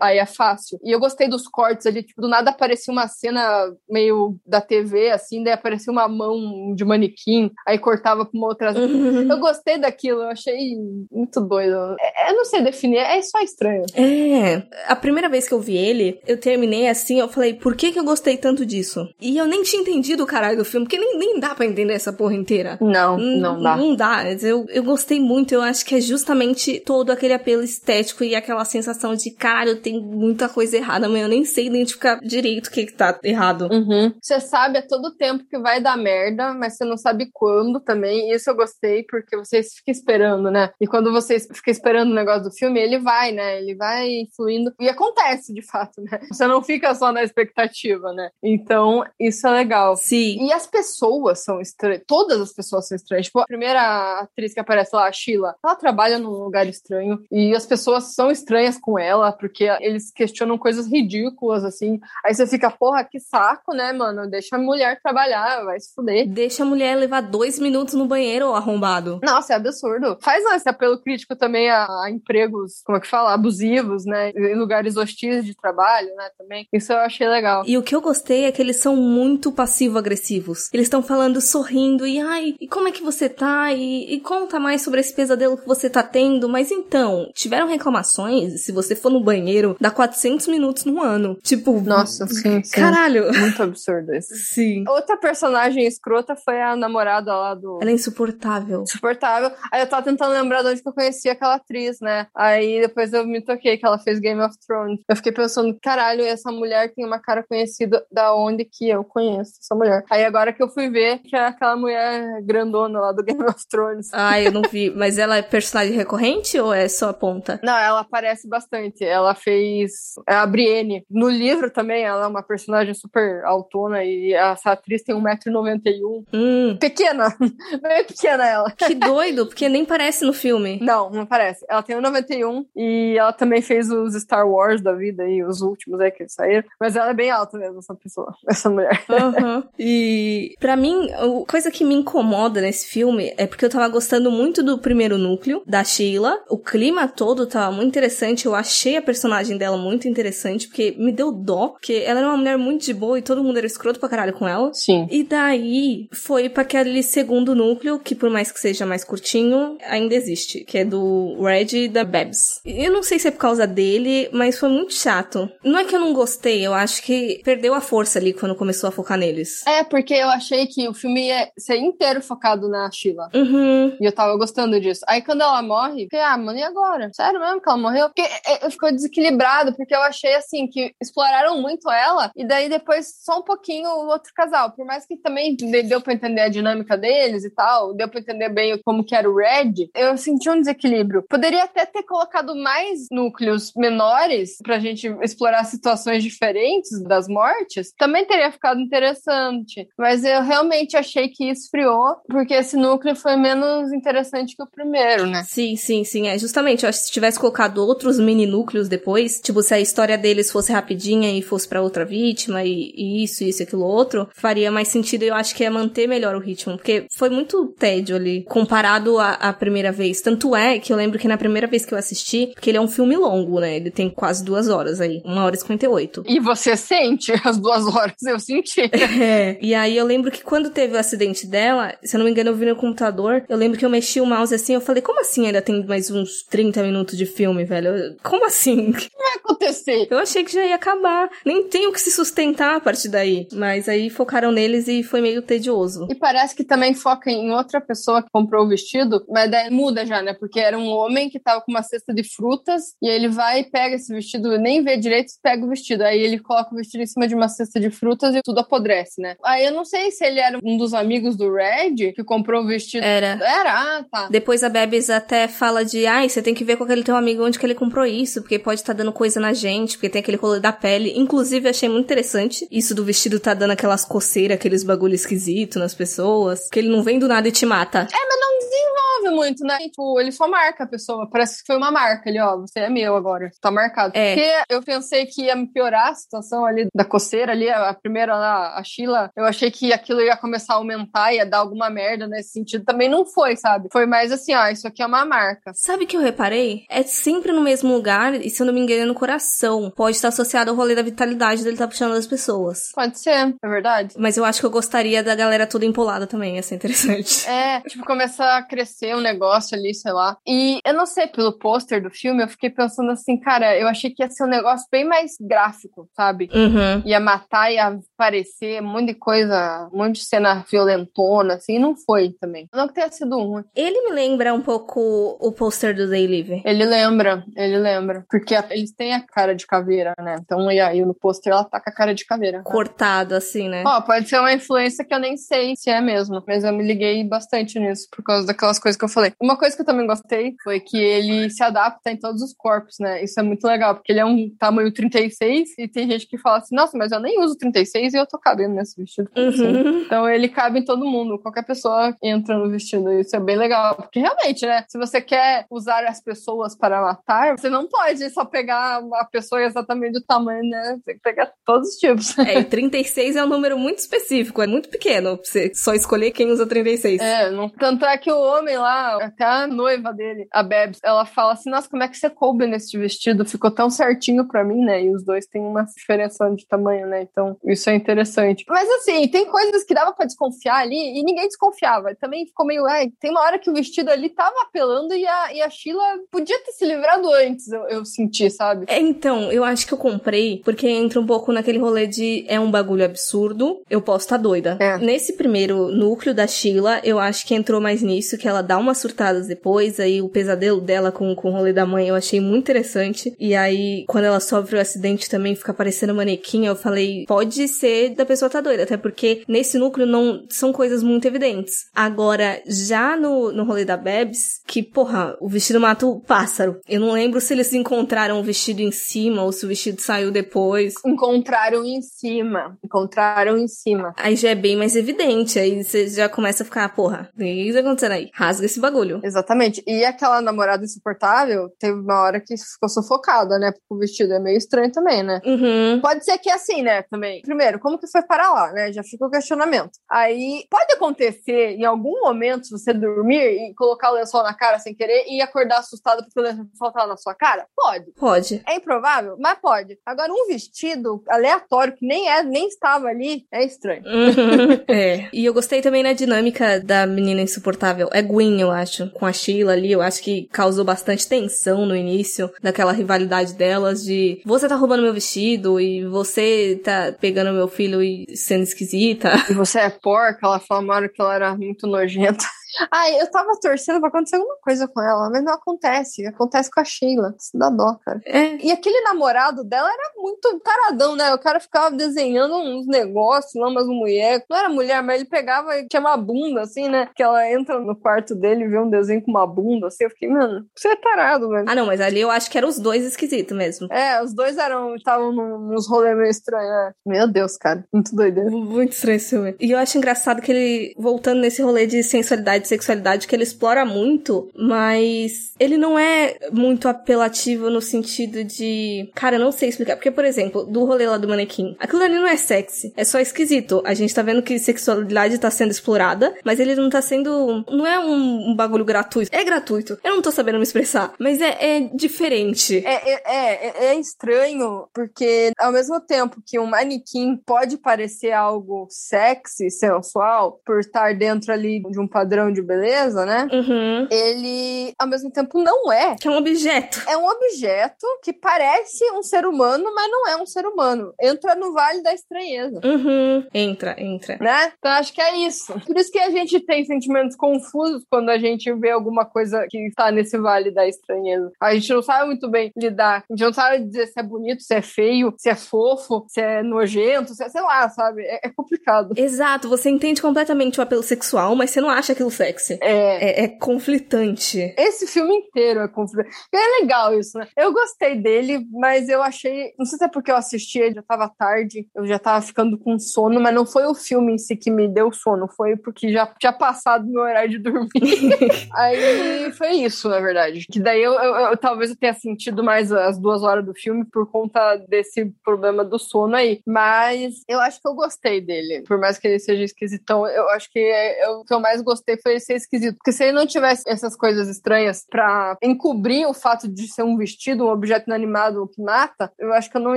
aí 0.00 0.18
é 0.18 0.26
fácil. 0.26 0.78
E 0.82 0.94
eu 0.94 1.00
gostei 1.00 1.28
dos 1.28 1.48
cortes 1.48 1.86
ali, 1.86 2.02
tipo, 2.02 2.20
do 2.20 2.28
nada 2.28 2.50
aparecia 2.50 2.92
uma 2.92 3.08
cena 3.08 3.72
meio 3.88 4.36
da 4.46 4.60
TV, 4.60 5.10
assim, 5.10 5.42
daí 5.42 5.52
aparecia 5.52 5.92
uma 5.92 6.08
mão 6.08 6.74
de 6.74 6.84
manequim, 6.84 7.50
aí 7.66 7.78
cortava 7.78 8.24
pra 8.24 8.38
uma 8.38 8.48
outra. 8.48 8.72
eu 8.76 9.38
gostei 9.38 9.78
daquilo, 9.78 10.22
eu 10.22 10.28
achei 10.28 10.76
muito 11.10 11.40
doido. 11.40 11.96
É, 12.00 12.30
eu 12.30 12.36
não 12.36 12.44
sei 12.44 12.62
definir, 12.62 12.98
é 12.98 13.20
só 13.22 13.40
estranho. 13.40 13.84
É. 13.94 14.62
A 14.86 14.96
primeira 14.96 15.28
vez 15.28 15.48
que 15.48 15.54
eu 15.54 15.60
vi 15.60 15.76
ele, 15.76 16.20
eu 16.26 16.38
terminei 16.38 16.88
assim, 16.88 17.20
eu 17.20 17.28
falei, 17.28 17.54
por 17.54 17.76
que 17.76 17.92
que 17.92 17.98
eu 17.98 18.04
gostei 18.04 18.36
tanto 18.36 18.64
disso? 18.64 19.08
E 19.20 19.36
eu 19.36 19.46
nem 19.46 19.62
tinha 19.62 19.82
entendido 19.82 20.22
o 20.22 20.26
caralho 20.26 20.58
do 20.58 20.64
filme, 20.64 20.86
porque 20.86 20.98
nem, 20.98 21.18
nem 21.18 21.40
dá 21.40 21.54
pra 21.54 21.66
entender 21.66 21.94
essa 21.94 22.12
porra 22.12 22.34
inteira. 22.34 22.78
Não, 22.80 23.16
não 23.18 23.62
dá. 23.62 23.76
Não 23.76 23.94
dá. 23.94 24.24
Eu, 24.42 24.66
eu 24.68 24.82
gostei 24.82 25.20
muito, 25.20 25.54
eu 25.54 25.62
acho 25.62 25.84
que 25.84 25.94
é 25.94 26.00
justamente 26.00 26.80
todo 26.94 27.10
aquele 27.10 27.34
apelo 27.34 27.64
estético 27.64 28.22
e 28.22 28.36
aquela 28.36 28.64
sensação 28.64 29.16
de, 29.16 29.28
caralho, 29.32 29.80
tem 29.80 30.00
muita 30.00 30.48
coisa 30.48 30.76
errada, 30.76 31.08
mas 31.08 31.22
eu 31.22 31.28
nem 31.28 31.44
sei 31.44 31.66
identificar 31.66 32.20
direito 32.20 32.68
o 32.68 32.70
que, 32.70 32.86
que 32.86 32.92
tá 32.92 33.18
errado. 33.24 33.68
Uhum. 33.68 34.14
Você 34.22 34.38
sabe 34.38 34.78
a 34.78 34.86
todo 34.86 35.16
tempo 35.16 35.44
que 35.50 35.58
vai 35.58 35.80
dar 35.80 35.96
merda, 35.96 36.54
mas 36.54 36.76
você 36.76 36.84
não 36.84 36.96
sabe 36.96 37.28
quando 37.32 37.80
também. 37.80 38.30
Isso 38.30 38.48
eu 38.48 38.54
gostei, 38.54 39.02
porque 39.10 39.36
vocês 39.36 39.74
ficam 39.74 39.90
esperando, 39.90 40.52
né? 40.52 40.70
E 40.80 40.86
quando 40.86 41.10
vocês 41.10 41.48
ficam 41.52 41.72
esperando 41.72 42.12
o 42.12 42.14
negócio 42.14 42.44
do 42.44 42.52
filme, 42.52 42.78
ele 42.78 43.00
vai, 43.00 43.32
né? 43.32 43.58
Ele 43.58 43.74
vai 43.74 44.08
fluindo. 44.36 44.72
E 44.78 44.88
acontece, 44.88 45.52
de 45.52 45.66
fato, 45.66 46.00
né? 46.00 46.20
Você 46.30 46.46
não 46.46 46.62
fica 46.62 46.94
só 46.94 47.10
na 47.10 47.24
expectativa, 47.24 48.12
né? 48.12 48.30
Então, 48.40 49.04
isso 49.18 49.44
é 49.48 49.50
legal. 49.50 49.96
Sim. 49.96 50.46
E 50.46 50.52
as 50.52 50.68
pessoas 50.68 51.42
são 51.42 51.60
estranhas. 51.60 52.04
Todas 52.06 52.40
as 52.40 52.52
pessoas 52.52 52.86
são 52.86 52.94
estranhas. 52.94 53.26
Tipo, 53.26 53.40
a 53.40 53.46
primeira 53.46 54.20
atriz 54.20 54.54
que 54.54 54.60
aparece 54.60 54.94
lá, 54.94 55.08
a 55.08 55.12
Sheila, 55.12 55.56
ela 55.64 55.74
trabalha 55.74 56.20
num 56.20 56.30
lugar 56.30 56.68
estranho. 56.68 56.83
E 57.30 57.54
as 57.54 57.66
pessoas 57.66 58.14
são 58.14 58.30
estranhas 58.30 58.78
com 58.78 58.98
ela, 58.98 59.32
porque 59.32 59.64
eles 59.80 60.10
questionam 60.10 60.58
coisas 60.58 60.86
ridículas, 60.86 61.64
assim. 61.64 62.00
Aí 62.24 62.34
você 62.34 62.46
fica, 62.46 62.70
porra, 62.70 63.04
que 63.04 63.18
saco, 63.20 63.72
né, 63.74 63.92
mano? 63.92 64.28
Deixa 64.28 64.56
a 64.56 64.58
mulher 64.58 65.00
trabalhar, 65.02 65.64
vai 65.64 65.80
se 65.80 65.94
fuder. 65.94 66.28
Deixa 66.28 66.62
a 66.62 66.66
mulher 66.66 66.96
levar 66.96 67.20
dois 67.20 67.58
minutos 67.58 67.94
no 67.94 68.06
banheiro, 68.06 68.52
arrombado. 68.54 69.20
Nossa, 69.22 69.52
é 69.52 69.56
absurdo. 69.56 70.18
Faz 70.20 70.44
esse 70.44 70.68
apelo 70.68 71.00
crítico 71.00 71.34
também 71.36 71.70
a, 71.70 71.86
a 71.86 72.10
empregos, 72.10 72.82
como 72.84 72.98
é 72.98 73.00
que 73.00 73.06
fala? 73.06 73.32
Abusivos, 73.32 74.04
né? 74.04 74.30
Em 74.30 74.56
lugares 74.56 74.96
hostis 74.96 75.44
de 75.44 75.54
trabalho, 75.56 76.14
né? 76.16 76.28
Também. 76.38 76.68
Isso 76.72 76.92
eu 76.92 76.98
achei 76.98 77.28
legal. 77.28 77.64
E 77.66 77.78
o 77.78 77.82
que 77.82 77.94
eu 77.94 78.00
gostei 78.00 78.44
é 78.44 78.52
que 78.52 78.60
eles 78.60 78.76
são 78.76 78.96
muito 78.96 79.52
passivo-agressivos. 79.52 80.72
Eles 80.72 80.86
estão 80.86 81.02
falando 81.02 81.40
sorrindo 81.40 82.06
e 82.06 82.20
ai, 82.20 82.54
e 82.60 82.68
como 82.68 82.88
é 82.88 82.92
que 82.92 83.02
você 83.02 83.28
tá? 83.28 83.72
E, 83.72 84.14
e 84.14 84.20
conta 84.20 84.58
mais 84.58 84.82
sobre 84.82 85.00
esse 85.00 85.14
pesadelo 85.14 85.56
que 85.56 85.66
você 85.66 85.88
tá 85.88 86.02
tendo. 86.02 86.48
Mas 86.48 86.70
então, 86.74 87.30
tiveram 87.34 87.66
reclamações? 87.66 88.64
Se 88.64 88.72
você 88.72 88.94
for 88.94 89.10
no 89.10 89.22
banheiro, 89.22 89.76
dá 89.80 89.90
400 89.90 90.46
minutos 90.48 90.84
no 90.84 91.02
ano. 91.02 91.36
Tipo, 91.42 91.80
Nossa, 91.80 92.26
sim, 92.26 92.62
sim. 92.62 92.70
caralho. 92.70 93.32
Muito 93.32 93.62
absurdo 93.62 94.14
isso. 94.14 94.34
Sim. 94.34 94.84
Outra 94.88 95.16
personagem 95.16 95.86
escrota 95.86 96.36
foi 96.36 96.60
a 96.60 96.76
namorada 96.76 97.34
lá 97.34 97.54
do. 97.54 97.78
Ela 97.80 97.90
é 97.90 97.94
insuportável. 97.94 98.82
Insuportável. 98.82 99.50
Aí 99.72 99.80
eu 99.80 99.88
tava 99.88 100.02
tentando 100.02 100.32
lembrar 100.32 100.62
de 100.62 100.68
onde 100.68 100.82
que 100.82 100.88
eu 100.88 100.92
conheci 100.92 101.28
aquela 101.28 101.54
atriz, 101.54 101.98
né? 102.00 102.26
Aí 102.34 102.80
depois 102.80 103.12
eu 103.12 103.26
me 103.26 103.40
toquei 103.40 103.76
que 103.76 103.86
ela 103.86 103.98
fez 103.98 104.18
Game 104.18 104.40
of 104.40 104.54
Thrones. 104.66 105.00
Eu 105.08 105.16
fiquei 105.16 105.32
pensando, 105.32 105.76
caralho, 105.82 106.22
essa 106.22 106.50
mulher 106.50 106.92
tem 106.94 107.04
uma 107.04 107.18
cara 107.18 107.42
conhecida 107.42 108.04
da 108.10 108.34
onde 108.34 108.64
que 108.64 108.88
eu 108.88 109.04
conheço 109.04 109.52
essa 109.60 109.74
mulher. 109.74 110.04
Aí 110.10 110.24
agora 110.24 110.52
que 110.52 110.62
eu 110.62 110.68
fui 110.68 110.88
ver 110.88 111.18
que 111.18 111.36
é 111.36 111.46
aquela 111.46 111.76
mulher 111.76 112.42
grandona 112.42 113.00
lá 113.00 113.12
do 113.12 113.22
Game 113.22 113.42
of 113.44 113.66
Thrones. 113.68 114.08
Ah, 114.12 114.40
eu 114.40 114.52
não 114.52 114.62
vi. 114.62 114.90
Mas 114.90 115.18
ela 115.18 115.36
é 115.36 115.42
personagem 115.42 115.94
recorrente 115.94 116.58
ou 116.64 116.72
é 116.72 116.88
só 116.88 117.10
a 117.10 117.14
ponta? 117.14 117.60
Não, 117.62 117.76
ela 117.76 118.00
aparece 118.00 118.48
bastante. 118.48 119.04
Ela 119.04 119.34
fez 119.34 120.14
é 120.28 120.34
a 120.34 120.46
Brienne. 120.46 121.04
No 121.10 121.28
livro 121.28 121.70
também, 121.70 122.04
ela 122.04 122.24
é 122.24 122.26
uma 122.28 122.42
personagem 122.42 122.94
super 122.94 123.44
altona 123.44 124.02
e 124.04 124.32
essa 124.32 124.72
atriz 124.72 125.02
tem 125.02 125.14
1,91m. 125.14 126.24
Hum, 126.32 126.76
Pequena. 126.80 127.34
Bem 127.82 128.04
pequena 128.04 128.46
ela. 128.46 128.70
que 128.70 128.94
doido, 128.94 129.46
porque 129.46 129.68
nem 129.68 129.84
parece 129.84 130.24
no 130.24 130.32
filme. 130.32 130.78
Não, 130.84 131.10
não 131.10 131.24
parece. 131.26 131.64
Ela 131.68 131.82
tem 131.82 131.96
1,91 131.96 132.64
e 132.76 133.16
ela 133.18 133.32
também 133.32 133.62
fez 133.62 133.90
os 133.90 134.14
Star 134.14 134.48
Wars 134.48 134.80
da 134.82 134.92
vida 134.92 135.26
e 135.26 135.42
os 135.42 135.60
últimos 135.62 136.00
aí 136.00 136.10
que 136.10 136.28
saíram. 136.28 136.64
Mas 136.78 136.94
ela 136.96 137.10
é 137.10 137.14
bem 137.14 137.30
alta 137.30 137.56
mesmo, 137.58 137.78
essa 137.78 137.94
pessoa, 137.94 138.34
essa 138.48 138.68
mulher. 138.70 139.02
Aham. 139.08 139.64
E 139.78 140.54
pra 140.60 140.76
mim, 140.76 141.10
a 141.12 141.50
coisa 141.50 141.70
que 141.70 141.84
me 141.84 141.94
incomoda 141.94 142.60
nesse 142.60 142.86
filme 142.88 143.32
é 143.36 143.46
porque 143.46 143.64
eu 143.64 143.70
tava 143.70 143.88
gostando 143.88 144.30
muito 144.30 144.62
do 144.62 144.78
primeiro 144.78 145.16
núcleo, 145.18 145.62
da 145.66 145.82
Sheila. 145.84 146.42
O 146.54 146.58
clima 146.58 147.08
todo 147.08 147.48
tava 147.48 147.72
muito 147.72 147.88
interessante. 147.88 148.46
Eu 148.46 148.54
achei 148.54 148.96
a 148.96 149.02
personagem 149.02 149.58
dela 149.58 149.76
muito 149.76 150.06
interessante, 150.06 150.68
porque 150.68 150.94
me 150.96 151.10
deu 151.10 151.32
dó, 151.32 151.70
porque 151.70 152.04
ela 152.06 152.20
era 152.20 152.28
uma 152.28 152.36
mulher 152.36 152.56
muito 152.56 152.84
de 152.84 152.94
boa 152.94 153.18
e 153.18 153.22
todo 153.22 153.42
mundo 153.42 153.56
era 153.56 153.66
escroto 153.66 153.98
pra 153.98 154.08
caralho 154.08 154.32
com 154.32 154.46
ela. 154.46 154.72
Sim. 154.72 155.08
E 155.10 155.24
daí 155.24 156.08
foi 156.12 156.48
pra 156.48 156.62
aquele 156.62 157.02
segundo 157.02 157.56
núcleo, 157.56 157.98
que 157.98 158.14
por 158.14 158.30
mais 158.30 158.52
que 158.52 158.60
seja 158.60 158.86
mais 158.86 159.02
curtinho, 159.02 159.76
ainda 159.84 160.14
existe, 160.14 160.60
que 160.60 160.78
é 160.78 160.84
do 160.84 161.42
Red 161.42 161.76
e 161.76 161.88
da 161.88 162.04
Babs. 162.04 162.60
Eu 162.64 162.92
não 162.92 163.02
sei 163.02 163.18
se 163.18 163.26
é 163.26 163.32
por 163.32 163.38
causa 163.38 163.66
dele, 163.66 164.28
mas 164.32 164.56
foi 164.56 164.68
muito 164.68 164.94
chato. 164.94 165.50
Não 165.64 165.80
é 165.80 165.84
que 165.84 165.96
eu 165.96 166.00
não 166.00 166.12
gostei, 166.12 166.64
eu 166.64 166.72
acho 166.72 167.02
que 167.02 167.42
perdeu 167.44 167.74
a 167.74 167.80
força 167.80 168.20
ali 168.20 168.32
quando 168.32 168.54
começou 168.54 168.88
a 168.88 168.92
focar 168.92 169.18
neles. 169.18 169.66
É, 169.66 169.82
porque 169.82 170.14
eu 170.14 170.28
achei 170.28 170.68
que 170.68 170.86
o 170.86 170.94
filme 170.94 171.26
ia 171.26 171.50
ser 171.58 171.78
inteiro 171.78 172.22
focado 172.22 172.68
na 172.68 172.88
Sheila. 172.92 173.28
Uhum. 173.34 173.96
E 174.00 174.06
eu 174.06 174.12
tava 174.12 174.36
gostando 174.36 174.78
disso. 174.78 175.00
Aí 175.08 175.20
quando 175.20 175.40
ela 175.40 175.60
morre, 175.60 176.04
fiquei, 176.04 176.20
ah, 176.20 176.33
mano, 176.36 176.58
e 176.58 176.62
agora? 176.62 177.10
Sério 177.14 177.40
mesmo 177.40 177.60
que 177.60 177.68
ela 177.68 177.78
morreu? 177.78 178.06
Porque 178.08 178.22
é, 178.22 178.64
eu 178.64 178.70
ficou 178.70 178.90
desequilibrado, 178.92 179.74
porque 179.74 179.94
eu 179.94 180.02
achei 180.02 180.34
assim 180.34 180.66
que 180.66 180.94
exploraram 181.00 181.60
muito 181.60 181.90
ela, 181.90 182.30
e 182.36 182.44
daí 182.46 182.68
depois 182.68 183.12
só 183.22 183.38
um 183.38 183.42
pouquinho 183.42 183.88
o 183.88 184.06
outro 184.08 184.32
casal. 184.34 184.72
Por 184.72 184.84
mais 184.86 185.06
que 185.06 185.16
também 185.16 185.54
de- 185.56 185.82
deu 185.82 186.00
pra 186.00 186.12
entender 186.12 186.40
a 186.42 186.48
dinâmica 186.48 186.96
deles 186.96 187.44
e 187.44 187.50
tal, 187.50 187.94
deu 187.94 188.08
pra 188.08 188.20
entender 188.20 188.48
bem 188.48 188.80
como 188.84 189.04
que 189.04 189.14
era 189.14 189.28
o 189.30 189.36
Red, 189.36 189.88
eu 189.94 190.16
senti 190.16 190.48
um 190.50 190.58
desequilíbrio. 190.58 191.24
Poderia 191.28 191.64
até 191.64 191.84
ter 191.86 192.02
colocado 192.02 192.54
mais 192.54 193.06
núcleos 193.10 193.72
menores 193.76 194.56
pra 194.62 194.78
gente 194.78 195.06
explorar 195.22 195.64
situações 195.64 196.22
diferentes 196.22 197.02
das 197.02 197.28
mortes. 197.28 197.92
Também 197.98 198.24
teria 198.24 198.50
ficado 198.52 198.80
interessante. 198.80 199.88
Mas 199.98 200.24
eu 200.24 200.42
realmente 200.42 200.96
achei 200.96 201.28
que 201.28 201.48
esfriou, 201.50 202.16
porque 202.28 202.54
esse 202.54 202.76
núcleo 202.76 203.14
foi 203.16 203.36
menos 203.36 203.92
interessante 203.92 204.56
que 204.56 204.62
o 204.62 204.66
primeiro, 204.66 205.26
né? 205.26 205.42
Sim, 205.44 205.76
sim, 205.76 206.04
sim. 206.04 206.23
É 206.28 206.38
justamente, 206.38 206.84
eu 206.84 206.88
acho 206.88 207.00
que 207.00 207.06
se 207.06 207.12
tivesse 207.12 207.38
colocado 207.38 207.78
outros 207.78 208.18
mini 208.18 208.46
núcleos 208.46 208.88
depois, 208.88 209.40
tipo, 209.40 209.62
se 209.62 209.74
a 209.74 209.80
história 209.80 210.16
deles 210.16 210.50
fosse 210.50 210.72
rapidinha 210.72 211.36
e 211.36 211.42
fosse 211.42 211.68
pra 211.68 211.82
outra 211.82 212.04
vítima 212.04 212.64
e, 212.64 212.92
e 212.96 213.24
isso, 213.24 213.44
isso, 213.44 213.62
aquilo 213.62 213.84
outro, 213.84 214.28
faria 214.34 214.70
mais 214.70 214.88
sentido 214.88 215.22
e 215.24 215.28
eu 215.28 215.34
acho 215.34 215.54
que 215.54 215.62
ia 215.62 215.70
manter 215.70 216.06
melhor 216.06 216.34
o 216.34 216.40
ritmo, 216.40 216.76
porque 216.76 217.06
foi 217.10 217.30
muito 217.30 217.66
tédio 217.78 218.16
ali, 218.16 218.44
comparado 218.44 219.18
à, 219.18 219.32
à 219.32 219.52
primeira 219.52 219.92
vez. 219.92 220.20
Tanto 220.20 220.54
é 220.54 220.78
que 220.78 220.92
eu 220.92 220.96
lembro 220.96 221.18
que 221.18 221.28
na 221.28 221.36
primeira 221.36 221.66
vez 221.66 221.84
que 221.84 221.94
eu 221.94 221.98
assisti, 221.98 222.50
porque 222.54 222.70
ele 222.70 222.78
é 222.78 222.80
um 222.80 222.88
filme 222.88 223.16
longo, 223.16 223.60
né? 223.60 223.76
Ele 223.76 223.90
tem 223.90 224.10
quase 224.10 224.44
duas 224.44 224.68
horas 224.68 225.00
aí, 225.00 225.22
uma 225.24 225.44
hora 225.44 225.54
e 225.54 225.58
cinquenta 225.58 225.86
e 225.86 225.88
oito. 225.88 226.24
E 226.26 226.40
você 226.40 226.76
sente 226.76 227.32
as 227.44 227.58
duas 227.58 227.86
horas, 227.86 228.22
eu 228.26 228.38
senti. 228.38 228.90
É. 229.24 229.58
E 229.60 229.74
aí 229.74 229.96
eu 229.96 230.04
lembro 230.04 230.30
que 230.30 230.42
quando 230.42 230.70
teve 230.70 230.96
o 230.96 230.98
acidente 230.98 231.46
dela, 231.46 231.94
se 232.02 232.16
eu 232.16 232.18
não 232.18 232.24
me 232.24 232.30
engano, 232.30 232.50
eu 232.50 232.54
vi 232.54 232.66
no 232.66 232.74
computador, 232.74 233.44
eu 233.48 233.56
lembro 233.56 233.78
que 233.78 233.84
eu 233.84 233.90
mexi 233.90 234.20
o 234.20 234.26
mouse 234.26 234.54
assim, 234.54 234.74
eu 234.74 234.80
falei, 234.80 235.02
como 235.02 235.20
assim 235.20 235.46
ainda 235.46 235.62
tem 235.62 235.84
mais 235.86 236.10
uns 236.14 236.42
30 236.42 236.82
minutos 236.82 237.16
de 237.16 237.26
filme, 237.26 237.64
velho? 237.64 238.16
Como 238.22 238.46
assim? 238.46 238.92
Mas 238.92 239.34
acontecer. 239.36 240.08
Eu 240.10 240.18
achei 240.18 240.44
que 240.44 240.52
já 240.52 240.64
ia 240.64 240.74
acabar. 240.74 241.30
Nem 241.44 241.68
tem 241.68 241.86
o 241.86 241.92
que 241.92 242.00
se 242.00 242.10
sustentar 242.10 242.76
a 242.76 242.80
partir 242.80 243.08
daí. 243.08 243.46
Mas 243.52 243.88
aí 243.88 244.10
focaram 244.10 244.50
neles 244.50 244.88
e 244.88 245.02
foi 245.02 245.20
meio 245.20 245.42
tedioso. 245.42 246.06
E 246.10 246.14
parece 246.14 246.54
que 246.54 246.64
também 246.64 246.94
foca 246.94 247.30
em 247.30 247.50
outra 247.52 247.80
pessoa 247.80 248.22
que 248.22 248.30
comprou 248.30 248.64
o 248.64 248.68
vestido, 248.68 249.24
mas 249.28 249.50
daí 249.50 249.70
muda 249.70 250.04
já, 250.06 250.22
né? 250.22 250.34
Porque 250.34 250.60
era 250.60 250.78
um 250.78 250.88
homem 250.88 251.28
que 251.28 251.38
tava 251.38 251.60
com 251.60 251.70
uma 251.70 251.82
cesta 251.82 252.12
de 252.12 252.22
frutas 252.22 252.94
e 253.02 253.08
ele 253.08 253.28
vai 253.28 253.60
e 253.60 253.64
pega 253.64 253.96
esse 253.96 254.12
vestido, 254.12 254.56
nem 254.58 254.82
vê 254.82 254.96
direito, 254.96 255.32
pega 255.42 255.64
o 255.64 255.68
vestido. 255.68 256.02
Aí 256.02 256.20
ele 256.20 256.38
coloca 256.38 256.72
o 256.72 256.76
vestido 256.76 257.02
em 257.02 257.06
cima 257.06 257.28
de 257.28 257.34
uma 257.34 257.48
cesta 257.48 257.80
de 257.80 257.90
frutas 257.90 258.34
e 258.34 258.42
tudo 258.42 258.60
apodrece, 258.60 259.20
né? 259.20 259.36
Aí 259.44 259.64
eu 259.64 259.72
não 259.72 259.84
sei 259.84 260.10
se 260.10 260.24
ele 260.24 260.40
era 260.40 260.58
um 260.62 260.76
dos 260.76 260.94
amigos 260.94 261.36
do 261.36 261.52
Red 261.52 262.12
que 262.14 262.24
comprou 262.24 262.62
o 262.62 262.66
vestido. 262.66 263.04
Era. 263.04 263.38
Era, 263.42 263.98
ah, 263.98 264.04
tá. 264.10 264.28
Depois 264.30 264.62
a 264.62 264.68
Bebes 264.68 265.10
até 265.10 265.48
fala 265.48 265.84
de, 265.84 266.03
ai, 266.06 266.28
você 266.28 266.42
tem 266.42 266.54
que 266.54 266.64
ver 266.64 266.76
com 266.76 266.84
aquele 266.84 267.02
teu 267.02 267.16
amigo 267.16 267.44
onde 267.44 267.58
que 267.58 267.66
ele 267.66 267.74
comprou 267.74 268.04
isso, 268.04 268.40
porque 268.40 268.58
pode 268.58 268.80
estar 268.80 268.94
tá 268.94 268.98
dando 268.98 269.12
coisa 269.12 269.38
na 269.40 269.52
gente, 269.52 269.96
porque 269.96 270.08
tem 270.08 270.20
aquele 270.20 270.36
rolê 270.36 270.60
da 270.60 270.72
pele. 270.72 271.12
Inclusive, 271.16 271.68
achei 271.68 271.88
muito 271.88 272.04
interessante 272.04 272.66
isso 272.70 272.94
do 272.94 273.04
vestido 273.04 273.40
tá 273.40 273.54
dando 273.54 273.72
aquelas 273.72 274.04
coceiras, 274.04 274.56
aqueles 274.56 274.82
bagulho 274.82 275.14
esquisito 275.14 275.78
nas 275.78 275.94
pessoas, 275.94 276.68
que 276.70 276.78
ele 276.78 276.88
não 276.88 277.02
vem 277.02 277.18
do 277.18 277.28
nada 277.28 277.48
e 277.48 277.52
te 277.52 277.66
mata. 277.66 278.00
É, 278.00 278.26
mas 278.26 278.40
não 278.40 278.58
desenvolve 278.58 279.30
muito, 279.30 279.64
né? 279.64 279.78
Tipo, 279.78 280.20
ele 280.20 280.32
só 280.32 280.48
marca 280.48 280.84
a 280.84 280.86
pessoa. 280.86 281.28
Parece 281.30 281.58
que 281.58 281.66
foi 281.66 281.76
uma 281.76 281.90
marca 281.90 282.28
ali, 282.28 282.40
ó. 282.40 282.58
Você 282.58 282.80
é 282.80 282.90
meu 282.90 283.14
agora. 283.16 283.50
Tá 283.60 283.70
marcado. 283.70 284.16
É. 284.16 284.34
Porque 284.34 284.74
eu 284.74 284.82
pensei 284.82 285.26
que 285.26 285.44
ia 285.44 285.54
piorar 285.72 286.08
a 286.08 286.14
situação 286.14 286.64
ali 286.64 286.86
da 286.94 287.04
coceira 287.04 287.52
ali, 287.52 287.68
a 287.70 287.94
primeira 287.94 288.34
lá, 288.36 288.78
a 288.78 288.82
Sheila. 288.82 289.30
Eu 289.36 289.44
achei 289.44 289.70
que 289.70 289.92
aquilo 289.92 290.20
ia 290.20 290.36
começar 290.36 290.74
a 290.74 290.76
aumentar, 290.76 291.32
ia 291.32 291.46
dar 291.46 291.58
alguma 291.58 291.88
merda 291.90 292.26
nesse 292.26 292.52
sentido. 292.52 292.84
Também 292.84 293.08
não 293.08 293.24
foi, 293.24 293.56
sabe? 293.56 293.88
Foi 293.92 294.06
mais 294.06 294.32
assim, 294.32 294.54
ó, 294.54 294.68
isso 294.68 294.86
aqui 294.86 295.02
é 295.02 295.06
uma 295.06 295.24
marca. 295.24 295.72
Sabe 295.74 295.93
o 296.02 296.06
que 296.06 296.16
eu 296.16 296.20
reparei? 296.20 296.84
É 296.90 297.02
sempre 297.02 297.52
no 297.52 297.60
mesmo 297.60 297.92
lugar, 297.92 298.34
e 298.34 298.50
se 298.50 298.60
eu 298.60 298.66
não 298.66 298.72
me 298.72 298.80
engano, 298.80 299.02
é 299.02 299.04
no 299.04 299.14
coração. 299.14 299.92
Pode 299.94 300.16
estar 300.16 300.28
associado 300.28 300.70
ao 300.70 300.76
rolê 300.76 300.94
da 300.94 301.02
vitalidade 301.02 301.62
dele 301.62 301.74
estar 301.74 301.86
tá 301.86 301.90
puxando 301.90 302.12
as 302.12 302.26
pessoas. 302.26 302.90
Pode 302.94 303.18
ser, 303.18 303.54
é 303.62 303.68
verdade. 303.68 304.14
Mas 304.18 304.36
eu 304.36 304.44
acho 304.44 304.60
que 304.60 304.66
eu 304.66 304.70
gostaria 304.70 305.22
da 305.22 305.34
galera 305.34 305.66
toda 305.66 305.84
empolada 305.84 306.26
também, 306.26 306.56
ia 306.56 306.62
ser 306.62 306.76
interessante. 306.76 307.48
É, 307.48 307.80
tipo, 307.82 308.04
começar 308.04 308.56
a 308.56 308.62
crescer 308.62 309.14
um 309.14 309.20
negócio 309.20 309.76
ali, 309.76 309.94
sei 309.94 310.12
lá. 310.12 310.36
E 310.46 310.80
eu 310.84 310.94
não 310.94 311.06
sei, 311.06 311.26
pelo 311.26 311.58
pôster 311.58 312.02
do 312.02 312.10
filme, 312.10 312.42
eu 312.42 312.48
fiquei 312.48 312.70
pensando 312.70 313.10
assim, 313.10 313.38
cara, 313.38 313.76
eu 313.78 313.86
achei 313.86 314.10
que 314.10 314.22
ia 314.22 314.30
ser 314.30 314.44
um 314.44 314.48
negócio 314.48 314.86
bem 314.90 315.04
mais 315.04 315.32
gráfico, 315.40 316.08
sabe? 316.14 316.48
Uhum. 316.52 317.02
Ia 317.04 317.20
matar, 317.20 317.72
ia 317.72 317.98
aparecer, 318.16 318.82
um 318.82 318.86
monte 318.86 319.08
de 319.08 319.14
coisa, 319.14 319.88
um 319.92 319.98
monte 319.98 320.16
de 320.16 320.24
cena 320.24 320.64
violentona, 320.70 321.54
assim, 321.54 321.76
e 321.76 321.78
não 321.78 321.94
foi 321.96 322.34
também. 322.40 322.68
Não 322.72 322.88
que 322.88 322.94
tenha 322.94 323.10
sido 323.10 323.38
ruim. 323.38 323.64
Ele 323.74 324.02
me 324.02 324.12
lembra 324.12 324.54
um 324.54 324.62
pouco 324.62 325.36
o 325.40 325.52
pôster 325.52 325.83
do 325.92 326.08
Day 326.08 326.26
Live. 326.26 326.62
Ele 326.64 326.84
lembra, 326.84 327.44
ele 327.56 327.78
lembra. 327.78 328.24
Porque 328.30 328.54
a, 328.54 328.64
eles 328.70 328.92
têm 328.92 329.12
a 329.12 329.20
cara 329.20 329.54
de 329.54 329.66
caveira, 329.66 330.14
né? 330.18 330.36
Então, 330.40 330.70
e 330.70 330.80
aí 330.80 331.04
no 331.04 331.14
pôster 331.14 331.52
ela 331.52 331.64
tá 331.64 331.80
com 331.80 331.90
a 331.90 331.92
cara 331.92 332.14
de 332.14 332.24
caveira. 332.24 332.62
Cortado, 332.62 333.34
assim, 333.34 333.68
né? 333.68 333.82
Ó, 333.86 334.00
pode 334.00 334.28
ser 334.28 334.38
uma 334.38 334.52
influência 334.52 335.04
que 335.04 335.14
eu 335.14 335.18
nem 335.18 335.36
sei 335.36 335.74
se 335.76 335.90
é 335.90 336.00
mesmo, 336.00 336.42
mas 336.46 336.64
eu 336.64 336.72
me 336.72 336.84
liguei 336.84 337.24
bastante 337.24 337.78
nisso 337.78 338.08
por 338.10 338.22
causa 338.22 338.46
daquelas 338.46 338.78
coisas 338.78 338.98
que 338.98 339.04
eu 339.04 339.08
falei. 339.08 339.32
Uma 339.40 339.58
coisa 339.58 339.74
que 339.74 339.82
eu 339.82 339.86
também 339.86 340.06
gostei 340.06 340.54
foi 340.62 340.80
que 340.80 340.96
ele 340.96 341.50
se 341.50 341.62
adapta 341.62 342.10
em 342.10 342.16
todos 342.16 342.42
os 342.42 342.54
corpos, 342.54 342.96
né? 343.00 343.22
Isso 343.22 343.38
é 343.38 343.42
muito 343.42 343.66
legal, 343.66 343.94
porque 343.94 344.12
ele 344.12 344.20
é 344.20 344.24
um 344.24 344.50
tamanho 344.58 344.92
36 344.92 345.70
e 345.78 345.88
tem 345.88 346.08
gente 346.08 346.26
que 346.26 346.38
fala 346.38 346.58
assim: 346.58 346.74
nossa, 346.74 346.96
mas 346.96 347.12
eu 347.12 347.20
nem 347.20 347.40
uso 347.40 347.56
36 347.56 348.14
e 348.14 348.16
eu 348.16 348.26
tô 348.26 348.38
cabendo 348.38 348.74
nesse 348.74 349.00
vestido. 349.00 349.30
Assim. 349.34 349.66
Uhum. 349.66 349.98
Então 350.02 350.28
ele 350.28 350.48
cabe 350.48 350.80
em 350.80 350.84
todo 350.84 351.04
mundo, 351.04 351.38
qualquer 351.38 351.64
pessoa 351.64 352.16
entra 352.22 352.56
no 352.56 352.70
vestido. 352.70 353.12
Isso 353.12 353.34
é 353.34 353.40
bem 353.40 353.56
legal, 353.56 353.94
porque 353.96 354.20
realmente, 354.20 354.66
né? 354.66 354.84
Se 354.88 354.98
você 354.98 355.20
quer 355.20 355.66
usar 355.74 356.04
as 356.04 356.22
pessoas 356.22 356.76
para 356.76 357.00
matar, 357.00 357.56
você 357.58 357.68
não 357.68 357.86
pode 357.86 358.28
só 358.30 358.44
pegar 358.44 359.02
a 359.14 359.24
pessoa 359.24 359.62
exatamente 359.62 360.12
do 360.12 360.24
tamanho, 360.24 360.62
né? 360.62 360.96
Você 360.96 361.02
tem 361.04 361.14
que 361.16 361.22
pegar 361.22 361.52
todos 361.64 361.88
os 361.88 361.96
tipos. 361.96 362.38
É, 362.38 362.60
e 362.60 362.64
36 362.64 363.36
é 363.36 363.44
um 363.44 363.48
número 363.48 363.78
muito 363.78 363.98
específico, 363.98 364.62
é 364.62 364.66
muito 364.66 364.88
pequeno 364.88 365.36
pra 365.36 365.44
você 365.44 365.74
só 365.74 365.94
escolher 365.94 366.30
quem 366.30 366.50
usa 366.50 366.66
36. 366.66 367.20
É, 367.20 367.50
não... 367.50 367.68
tanto 367.68 368.04
é 368.04 368.16
que 368.18 368.30
o 368.30 368.38
homem 368.38 368.76
lá, 368.76 369.16
até 369.24 369.44
a 369.44 369.66
noiva 369.66 370.12
dele, 370.12 370.46
a 370.52 370.62
Bebs, 370.62 371.00
ela 371.02 371.24
fala 371.24 371.52
assim: 371.52 371.70
Nossa, 371.70 371.88
como 371.88 372.02
é 372.02 372.08
que 372.08 372.16
você 372.16 372.30
coube 372.30 372.66
nesse 372.66 372.96
vestido? 372.98 373.44
Ficou 373.44 373.70
tão 373.70 373.90
certinho 373.90 374.46
pra 374.46 374.64
mim, 374.64 374.84
né? 374.84 375.02
E 375.02 375.14
os 375.14 375.24
dois 375.24 375.46
têm 375.46 375.62
uma 375.62 375.84
diferença 375.84 376.48
de 376.50 376.66
tamanho, 376.66 377.06
né? 377.06 377.22
Então, 377.22 377.56
isso 377.64 377.88
é 377.90 377.94
interessante. 377.94 378.64
Mas 378.68 378.88
assim, 378.90 379.28
tem 379.28 379.46
coisas 379.46 379.84
que 379.84 379.94
dava 379.94 380.12
pra 380.12 380.26
desconfiar 380.26 380.76
ali 380.76 381.18
e 381.18 381.22
ninguém 381.22 381.46
desconfiava. 381.46 382.14
Também 382.14 382.46
ficou 382.46 382.66
meio. 382.66 382.86
Ai, 382.86 383.10
tem 383.20 383.30
uma 383.30 383.40
hora 383.40 383.58
que 383.58 383.70
o 383.70 383.74
vestido 383.74 384.10
ali 384.10 384.28
tava 384.28 384.54
apelando 384.62 385.14
e 385.14 385.26
a, 385.26 385.52
e 385.52 385.62
a 385.62 385.63
Sheila 385.70 386.02
podia 386.30 386.58
ter 386.60 386.72
se 386.72 386.84
livrado 386.84 387.30
antes, 387.32 387.68
eu, 387.70 387.82
eu 387.88 388.04
senti, 388.04 388.50
sabe? 388.50 388.86
É, 388.88 388.98
então, 388.98 389.50
eu 389.50 389.64
acho 389.64 389.86
que 389.86 389.94
eu 389.94 389.98
comprei 389.98 390.60
porque 390.64 390.88
entra 390.88 391.20
um 391.20 391.26
pouco 391.26 391.52
naquele 391.52 391.78
rolê 391.78 392.06
de 392.06 392.44
é 392.48 392.58
um 392.58 392.70
bagulho 392.70 393.04
absurdo, 393.04 393.82
eu 393.88 394.00
posso 394.00 394.26
estar 394.26 394.36
tá 394.36 394.42
doida. 394.42 394.76
É. 394.80 394.98
Nesse 394.98 395.34
primeiro 395.34 395.88
núcleo 395.88 396.34
da 396.34 396.46
Sheila, 396.46 397.00
eu 397.04 397.18
acho 397.18 397.46
que 397.46 397.54
entrou 397.54 397.80
mais 397.80 398.02
nisso, 398.02 398.38
que 398.38 398.48
ela 398.48 398.62
dá 398.62 398.78
umas 398.78 398.98
surtadas 398.98 399.46
depois, 399.46 399.98
aí 400.00 400.20
o 400.20 400.28
pesadelo 400.28 400.80
dela 400.80 401.10
com, 401.12 401.34
com 401.34 401.50
o 401.50 401.52
rolê 401.52 401.72
da 401.72 401.86
mãe 401.86 402.08
eu 402.08 402.14
achei 402.14 402.40
muito 402.40 402.64
interessante. 402.64 403.34
E 403.38 403.54
aí, 403.54 404.04
quando 404.06 404.24
ela 404.24 404.40
sofre 404.40 404.76
o 404.76 404.80
acidente 404.80 405.28
também 405.28 405.54
fica 405.54 405.74
parecendo 405.74 406.14
manequim, 406.14 406.66
eu 406.66 406.76
falei, 406.76 407.24
pode 407.26 407.66
ser 407.68 408.10
da 408.10 408.24
pessoa 408.24 408.50
tá 408.50 408.60
doida, 408.60 408.82
até 408.82 408.96
porque 408.96 409.42
nesse 409.48 409.78
núcleo 409.78 410.06
não 410.06 410.44
são 410.48 410.72
coisas 410.72 411.02
muito 411.02 411.26
evidentes. 411.26 411.86
Agora, 411.94 412.62
já 412.66 413.16
no, 413.16 413.52
no 413.52 413.64
rolê 413.64 413.84
da 413.84 413.96
Bebs, 413.96 414.60
que, 414.66 414.82
porra, 414.82 415.36
o 415.44 415.48
vestido 415.48 415.78
mata 415.78 416.06
o 416.06 416.18
pássaro. 416.18 416.80
Eu 416.88 416.98
não 417.00 417.12
lembro 417.12 417.38
se 417.38 417.52
eles 417.52 417.70
encontraram 417.74 418.40
o 418.40 418.42
vestido 418.42 418.80
em 418.80 418.90
cima 418.90 419.42
ou 419.42 419.52
se 419.52 419.66
o 419.66 419.68
vestido 419.68 420.00
saiu 420.00 420.30
depois. 420.30 420.94
Encontraram 421.04 421.84
em 421.84 422.00
cima. 422.00 422.78
Encontraram 422.82 423.58
em 423.58 423.68
cima. 423.68 424.14
Aí 424.16 424.36
já 424.36 424.48
é 424.48 424.54
bem 424.54 424.74
mais 424.74 424.96
evidente. 424.96 425.58
Aí 425.58 425.84
você 425.84 426.08
já 426.08 426.30
começa 426.30 426.62
a 426.62 426.64
ficar, 426.64 426.88
porra, 426.94 427.28
o 427.34 427.38
que 427.38 427.72
tá 427.74 427.80
acontecendo 427.80 428.12
aí? 428.12 428.30
Rasga 428.32 428.64
esse 428.64 428.80
bagulho. 428.80 429.20
Exatamente. 429.22 429.84
E 429.86 430.02
aquela 430.02 430.40
namorada 430.40 430.82
insuportável, 430.82 431.68
teve 431.78 432.00
uma 432.00 432.22
hora 432.22 432.40
que 432.40 432.56
ficou 432.56 432.88
sufocada, 432.88 433.58
né? 433.58 433.70
Porque 433.70 433.84
o 433.90 433.98
vestido 433.98 434.32
é 434.32 434.38
meio 434.38 434.56
estranho 434.56 434.90
também, 434.90 435.22
né? 435.22 435.42
Uhum. 435.44 436.00
Pode 436.00 436.24
ser 436.24 436.38
que 436.38 436.48
é 436.48 436.54
assim, 436.54 436.80
né? 436.80 437.02
Também. 437.10 437.42
Primeiro, 437.42 437.78
como 437.78 437.98
que 437.98 438.06
foi 438.06 438.22
parar 438.22 438.50
lá, 438.50 438.72
né? 438.72 438.90
Já 438.94 439.02
fica 439.02 439.26
o 439.26 439.30
questionamento. 439.30 439.90
Aí, 440.10 440.64
pode 440.70 440.90
acontecer 440.94 441.72
em 441.72 441.84
algum 441.84 442.18
momento 442.22 442.70
você 442.70 442.94
dormir 442.94 443.42
e 443.42 443.74
colocar 443.74 444.10
o 444.10 444.14
lençol 444.14 444.42
na 444.42 444.54
cara 444.54 444.78
sem 444.78 444.94
querer 444.94 445.33
e 445.33 445.33
acordar 445.40 445.78
assustado 445.78 446.24
porque 446.24 446.40
o 446.40 446.92
tava 446.92 447.06
na 447.06 447.16
sua 447.16 447.34
cara? 447.34 447.66
Pode. 447.74 448.12
Pode. 448.12 448.62
É 448.66 448.76
improvável, 448.76 449.36
mas 449.38 449.58
pode. 449.60 449.98
Agora, 450.04 450.32
um 450.32 450.46
vestido 450.46 451.22
aleatório 451.28 451.94
que 451.94 452.06
nem 452.06 452.28
é, 452.28 452.42
nem 452.42 452.68
estava 452.68 453.08
ali, 453.08 453.46
é 453.52 453.64
estranho. 453.64 454.02
Uhum. 454.04 454.84
é. 454.88 455.28
E 455.32 455.44
eu 455.44 455.54
gostei 455.54 455.80
também 455.80 456.02
na 456.02 456.12
dinâmica 456.12 456.80
da 456.80 457.06
menina 457.06 457.40
insuportável. 457.40 458.08
É 458.12 458.22
Gwen, 458.22 458.60
eu 458.60 458.70
acho, 458.70 459.10
com 459.10 459.26
a 459.26 459.32
Sheila 459.32 459.72
ali. 459.72 459.92
Eu 459.92 460.02
acho 460.02 460.22
que 460.22 460.48
causou 460.52 460.84
bastante 460.84 461.28
tensão 461.28 461.86
no 461.86 461.96
início 461.96 462.52
daquela 462.62 462.92
rivalidade 462.92 463.54
delas 463.54 464.02
de 464.02 464.42
você 464.44 464.68
tá 464.68 464.76
roubando 464.76 465.02
meu 465.02 465.14
vestido 465.14 465.80
e 465.80 466.04
você 466.06 466.80
tá 466.82 467.12
pegando 467.18 467.52
meu 467.52 467.68
filho 467.68 468.02
e 468.02 468.36
sendo 468.36 468.62
esquisita. 468.62 469.32
E 469.48 469.54
você 469.54 469.80
é 469.80 469.90
porca, 469.90 470.46
ela 470.46 470.60
falaram 470.60 471.08
que 471.08 471.20
ela 471.20 471.34
era 471.34 471.56
muito 471.56 471.86
nojenta. 471.86 472.44
Ai, 472.90 473.20
eu 473.20 473.30
tava 473.30 473.50
torcendo 473.60 474.00
pra 474.00 474.08
acontecer 474.08 474.36
alguma 474.36 474.56
coisa 474.62 474.88
com 474.88 475.00
ela, 475.00 475.30
mas 475.30 475.42
não 475.42 475.54
acontece. 475.54 476.26
Acontece 476.26 476.70
com 476.70 476.80
a 476.80 476.84
Sheila. 476.84 477.34
Isso 477.38 477.50
dá 477.54 477.70
dó, 477.70 477.96
cara. 478.04 478.20
É. 478.24 478.56
E 478.64 478.72
aquele 478.72 479.00
namorado 479.02 479.64
dela 479.64 479.88
era 479.88 480.12
muito 480.16 480.60
taradão, 480.60 481.16
né? 481.16 481.34
O 481.34 481.38
cara 481.38 481.60
ficava 481.60 481.94
desenhando 481.94 482.54
uns 482.54 482.86
negócios 482.86 483.54
lá, 483.54 483.68
umas 483.68 483.86
mulheres. 483.86 484.44
Não 484.48 484.56
era 484.56 484.68
mulher, 484.68 485.02
mas 485.02 485.20
ele 485.20 485.28
pegava 485.28 485.76
e 485.78 485.86
tinha 485.86 486.00
uma 486.00 486.16
bunda, 486.16 486.62
assim, 486.62 486.88
né? 486.88 487.08
Que 487.14 487.22
ela 487.22 487.50
entra 487.50 487.78
no 487.78 487.96
quarto 487.96 488.34
dele 488.34 488.64
e 488.64 488.68
vê 488.68 488.78
um 488.78 488.90
desenho 488.90 489.22
com 489.22 489.30
uma 489.30 489.46
bunda, 489.46 489.88
assim. 489.88 490.04
Eu 490.04 490.10
fiquei, 490.10 490.28
mano, 490.28 490.66
você 490.74 490.88
é 490.88 490.96
tarado, 490.96 491.48
velho. 491.48 491.64
Ah, 491.68 491.74
não, 491.74 491.86
mas 491.86 492.00
ali 492.00 492.20
eu 492.20 492.30
acho 492.30 492.50
que 492.50 492.58
eram 492.58 492.68
os 492.68 492.78
dois 492.78 493.04
esquisitos 493.04 493.56
mesmo. 493.56 493.88
É, 493.92 494.22
os 494.22 494.34
dois 494.34 494.58
eram, 494.58 494.94
estavam 494.94 495.32
nos 495.32 495.88
rolês 495.88 496.16
meio 496.16 496.30
estranhos, 496.30 496.70
né? 496.70 496.92
Meu 497.06 497.28
Deus, 497.28 497.56
cara. 497.56 497.84
Muito 497.92 498.14
doideira. 498.14 498.50
Muito 498.50 498.92
estranho 498.92 499.16
esse 499.16 499.30
filme. 499.30 499.56
E 499.60 499.70
eu 499.70 499.78
acho 499.78 499.98
engraçado 499.98 500.40
que 500.40 500.50
ele, 500.50 500.94
voltando 500.98 501.40
nesse 501.40 501.62
rolê 501.62 501.86
de 501.86 502.02
sensualidade 502.02 502.63
e 502.64 502.68
sexualidade, 502.68 503.26
que 503.26 503.34
ele 503.34 503.42
explora 503.42 503.84
muito, 503.84 504.48
mas 504.56 505.52
ele 505.58 505.76
não 505.76 505.98
é 505.98 506.36
muito 506.52 506.88
apelativo 506.88 507.70
no 507.70 507.80
sentido 507.80 508.44
de. 508.44 509.10
Cara, 509.14 509.36
eu 509.36 509.40
não 509.40 509.52
sei 509.52 509.68
explicar. 509.68 509.96
Porque, 509.96 510.10
por 510.10 510.24
exemplo, 510.24 510.64
do 510.64 510.84
rolê 510.84 511.06
lá 511.06 511.16
do 511.16 511.28
manequim, 511.28 511.76
aquilo 511.78 512.02
ali 512.02 512.14
não 512.14 512.26
é 512.26 512.36
sexy. 512.36 512.92
É 512.96 513.04
só 513.04 513.18
esquisito. 513.20 513.82
A 513.84 513.94
gente 513.94 514.14
tá 514.14 514.22
vendo 514.22 514.42
que 514.42 514.58
sexualidade 514.58 515.38
tá 515.38 515.50
sendo 515.50 515.70
explorada, 515.70 516.34
mas 516.44 516.60
ele 516.60 516.74
não 516.74 516.90
tá 516.90 517.00
sendo. 517.00 517.64
Não 517.70 517.86
é 517.86 517.98
um, 517.98 518.50
um 518.50 518.56
bagulho 518.56 518.84
gratuito. 518.84 519.30
É 519.32 519.44
gratuito. 519.44 519.98
Eu 520.02 520.14
não 520.14 520.22
tô 520.22 520.30
sabendo 520.30 520.56
me 520.56 520.64
expressar. 520.64 521.14
Mas 521.18 521.40
é, 521.40 521.76
é 521.76 521.80
diferente. 521.94 522.84
É, 522.84 523.12
é, 523.12 523.22
é, 523.26 523.86
é 523.86 523.94
estranho, 523.94 524.88
porque 524.92 525.52
ao 525.58 525.72
mesmo 525.72 526.00
tempo 526.00 526.42
que 526.44 526.58
um 526.58 526.66
manequim 526.66 527.36
pode 527.36 527.76
parecer 527.78 528.32
algo 528.32 528.86
sexy, 528.90 529.70
sensual, 529.70 530.60
por 530.64 530.80
estar 530.80 531.14
dentro 531.14 531.52
ali 531.52 531.82
de 531.90 532.00
um 532.00 532.08
padrão 532.08 532.52
de 532.54 532.62
beleza, 532.62 533.26
né? 533.26 533.48
Uhum. 533.52 534.08
Ele, 534.10 534.94
ao 534.98 535.08
mesmo 535.08 535.30
tempo, 535.30 535.62
não 535.62 535.92
é. 535.92 536.16
Que 536.16 536.28
é 536.28 536.30
um 536.30 536.36
objeto. 536.36 537.02
É 537.08 537.16
um 537.16 537.26
objeto 537.26 538.06
que 538.22 538.32
parece 538.32 539.04
um 539.12 539.22
ser 539.22 539.46
humano, 539.46 539.84
mas 539.94 540.10
não 540.10 540.28
é 540.28 540.36
um 540.36 540.46
ser 540.46 540.66
humano. 540.66 541.12
Entra 541.20 541.54
no 541.54 541.72
vale 541.72 542.02
da 542.02 542.14
estranheza. 542.14 542.80
Uhum. 542.84 543.46
Entra, 543.52 543.96
entra. 543.98 544.38
Né? 544.40 544.72
Então 544.78 544.92
acho 544.92 545.12
que 545.12 545.20
é 545.20 545.36
isso. 545.38 545.78
Por 545.80 545.96
isso 545.96 546.10
que 546.10 546.18
a 546.18 546.30
gente 546.30 546.60
tem 546.60 546.84
sentimentos 546.84 547.36
confusos 547.36 548.04
quando 548.08 548.30
a 548.30 548.38
gente 548.38 548.72
vê 548.72 548.90
alguma 548.90 549.24
coisa 549.24 549.66
que 549.68 549.78
está 549.86 550.10
nesse 550.10 550.38
vale 550.38 550.70
da 550.70 550.86
estranheza. 550.86 551.52
A 551.60 551.74
gente 551.74 551.92
não 551.92 552.02
sabe 552.02 552.26
muito 552.26 552.48
bem 552.48 552.72
lidar. 552.76 553.24
A 553.28 553.32
gente 553.32 553.44
não 553.44 553.52
sabe 553.52 553.84
dizer 553.84 554.06
se 554.06 554.20
é 554.20 554.22
bonito, 554.22 554.62
se 554.62 554.74
é 554.74 554.82
feio, 554.82 555.34
se 555.36 555.48
é 555.48 555.54
fofo, 555.54 556.24
se 556.28 556.40
é 556.40 556.62
nojento, 556.62 557.34
se 557.34 557.42
é, 557.42 557.48
sei 557.48 557.60
lá, 557.60 557.88
sabe? 557.88 558.22
É, 558.22 558.40
é 558.44 558.50
complicado. 558.50 559.14
Exato, 559.16 559.68
você 559.68 559.90
entende 559.90 560.22
completamente 560.22 560.78
o 560.78 560.82
apelo 560.82 561.02
sexual, 561.02 561.54
mas 561.56 561.70
você 561.70 561.80
não 561.80 561.90
acha 561.90 562.12
aquilo 562.12 562.30
sexy. 562.44 562.78
É. 562.80 563.42
É, 563.42 563.44
é 563.44 563.48
conflitante. 563.48 564.74
Esse 564.76 565.06
filme 565.06 565.34
inteiro 565.34 565.80
é 565.80 565.88
conflitante. 565.88 566.34
É 566.52 566.80
legal 566.80 567.18
isso, 567.18 567.38
né? 567.38 567.48
Eu 567.56 567.72
gostei 567.72 568.16
dele, 568.16 568.66
mas 568.72 569.08
eu 569.08 569.22
achei. 569.22 569.72
Não 569.78 569.86
sei 569.86 569.98
se 569.98 570.04
é 570.04 570.08
porque 570.08 570.30
eu 570.30 570.36
assisti, 570.36 570.78
ele 570.78 570.94
já 570.96 571.02
tava 571.02 571.28
tarde, 571.28 571.86
eu 571.94 572.06
já 572.06 572.18
tava 572.18 572.44
ficando 572.44 572.78
com 572.78 572.98
sono, 572.98 573.40
mas 573.40 573.54
não 573.54 573.66
foi 573.66 573.86
o 573.86 573.94
filme 573.94 574.34
em 574.34 574.38
si 574.38 574.56
que 574.56 574.70
me 574.70 574.88
deu 574.88 575.12
sono, 575.12 575.48
foi 575.48 575.76
porque 575.76 576.12
já 576.12 576.26
tinha 576.38 576.52
passado 576.52 577.06
meu 577.06 577.22
horário 577.22 577.50
de 577.50 577.58
dormir. 577.58 577.88
Aí 578.74 579.50
foi 579.52 579.72
isso, 579.72 580.08
na 580.08 580.20
verdade. 580.20 580.66
Que 580.70 580.80
daí 580.80 581.02
eu, 581.02 581.12
eu, 581.14 581.34
eu, 581.34 581.56
talvez 581.56 581.90
eu 581.90 581.96
tenha 581.96 582.14
sentido 582.14 582.62
mais 582.62 582.92
as 582.92 583.18
duas 583.18 583.42
horas 583.42 583.64
do 583.64 583.74
filme 583.74 584.04
por 584.04 584.30
conta 584.30 584.76
desse 584.88 585.32
problema 585.44 585.84
do 585.84 585.98
sono 585.98 586.36
aí. 586.36 586.60
Mas 586.66 587.42
eu 587.48 587.60
acho 587.60 587.80
que 587.80 587.88
eu 587.88 587.94
gostei 587.94 588.40
dele. 588.40 588.82
Por 588.86 588.98
mais 588.98 589.18
que 589.18 589.26
ele 589.26 589.38
seja 589.38 589.62
esquisitão, 589.62 590.26
eu 590.26 590.48
acho 590.50 590.70
que 590.70 590.78
é, 590.78 591.28
o 591.28 591.44
que 591.44 591.52
eu 591.52 591.60
mais 591.60 591.80
gostei 591.82 592.16
foi 592.24 592.32
ele 592.32 592.40
ser 592.40 592.54
esquisito. 592.54 592.96
Porque 592.96 593.12
se 593.12 593.22
ele 593.22 593.32
não 593.32 593.46
tivesse 593.46 593.82
essas 593.86 594.16
coisas 594.16 594.48
estranhas 594.48 595.04
pra 595.08 595.56
encobrir 595.62 596.26
o 596.26 596.34
fato 596.34 596.66
de 596.66 596.88
ser 596.88 597.02
um 597.02 597.16
vestido, 597.16 597.66
um 597.66 597.70
objeto 597.70 598.06
inanimado 598.06 598.68
que 598.74 598.82
mata, 598.82 599.30
eu 599.38 599.52
acho 599.52 599.70
que 599.70 599.76
eu 599.76 599.80
não 599.80 599.96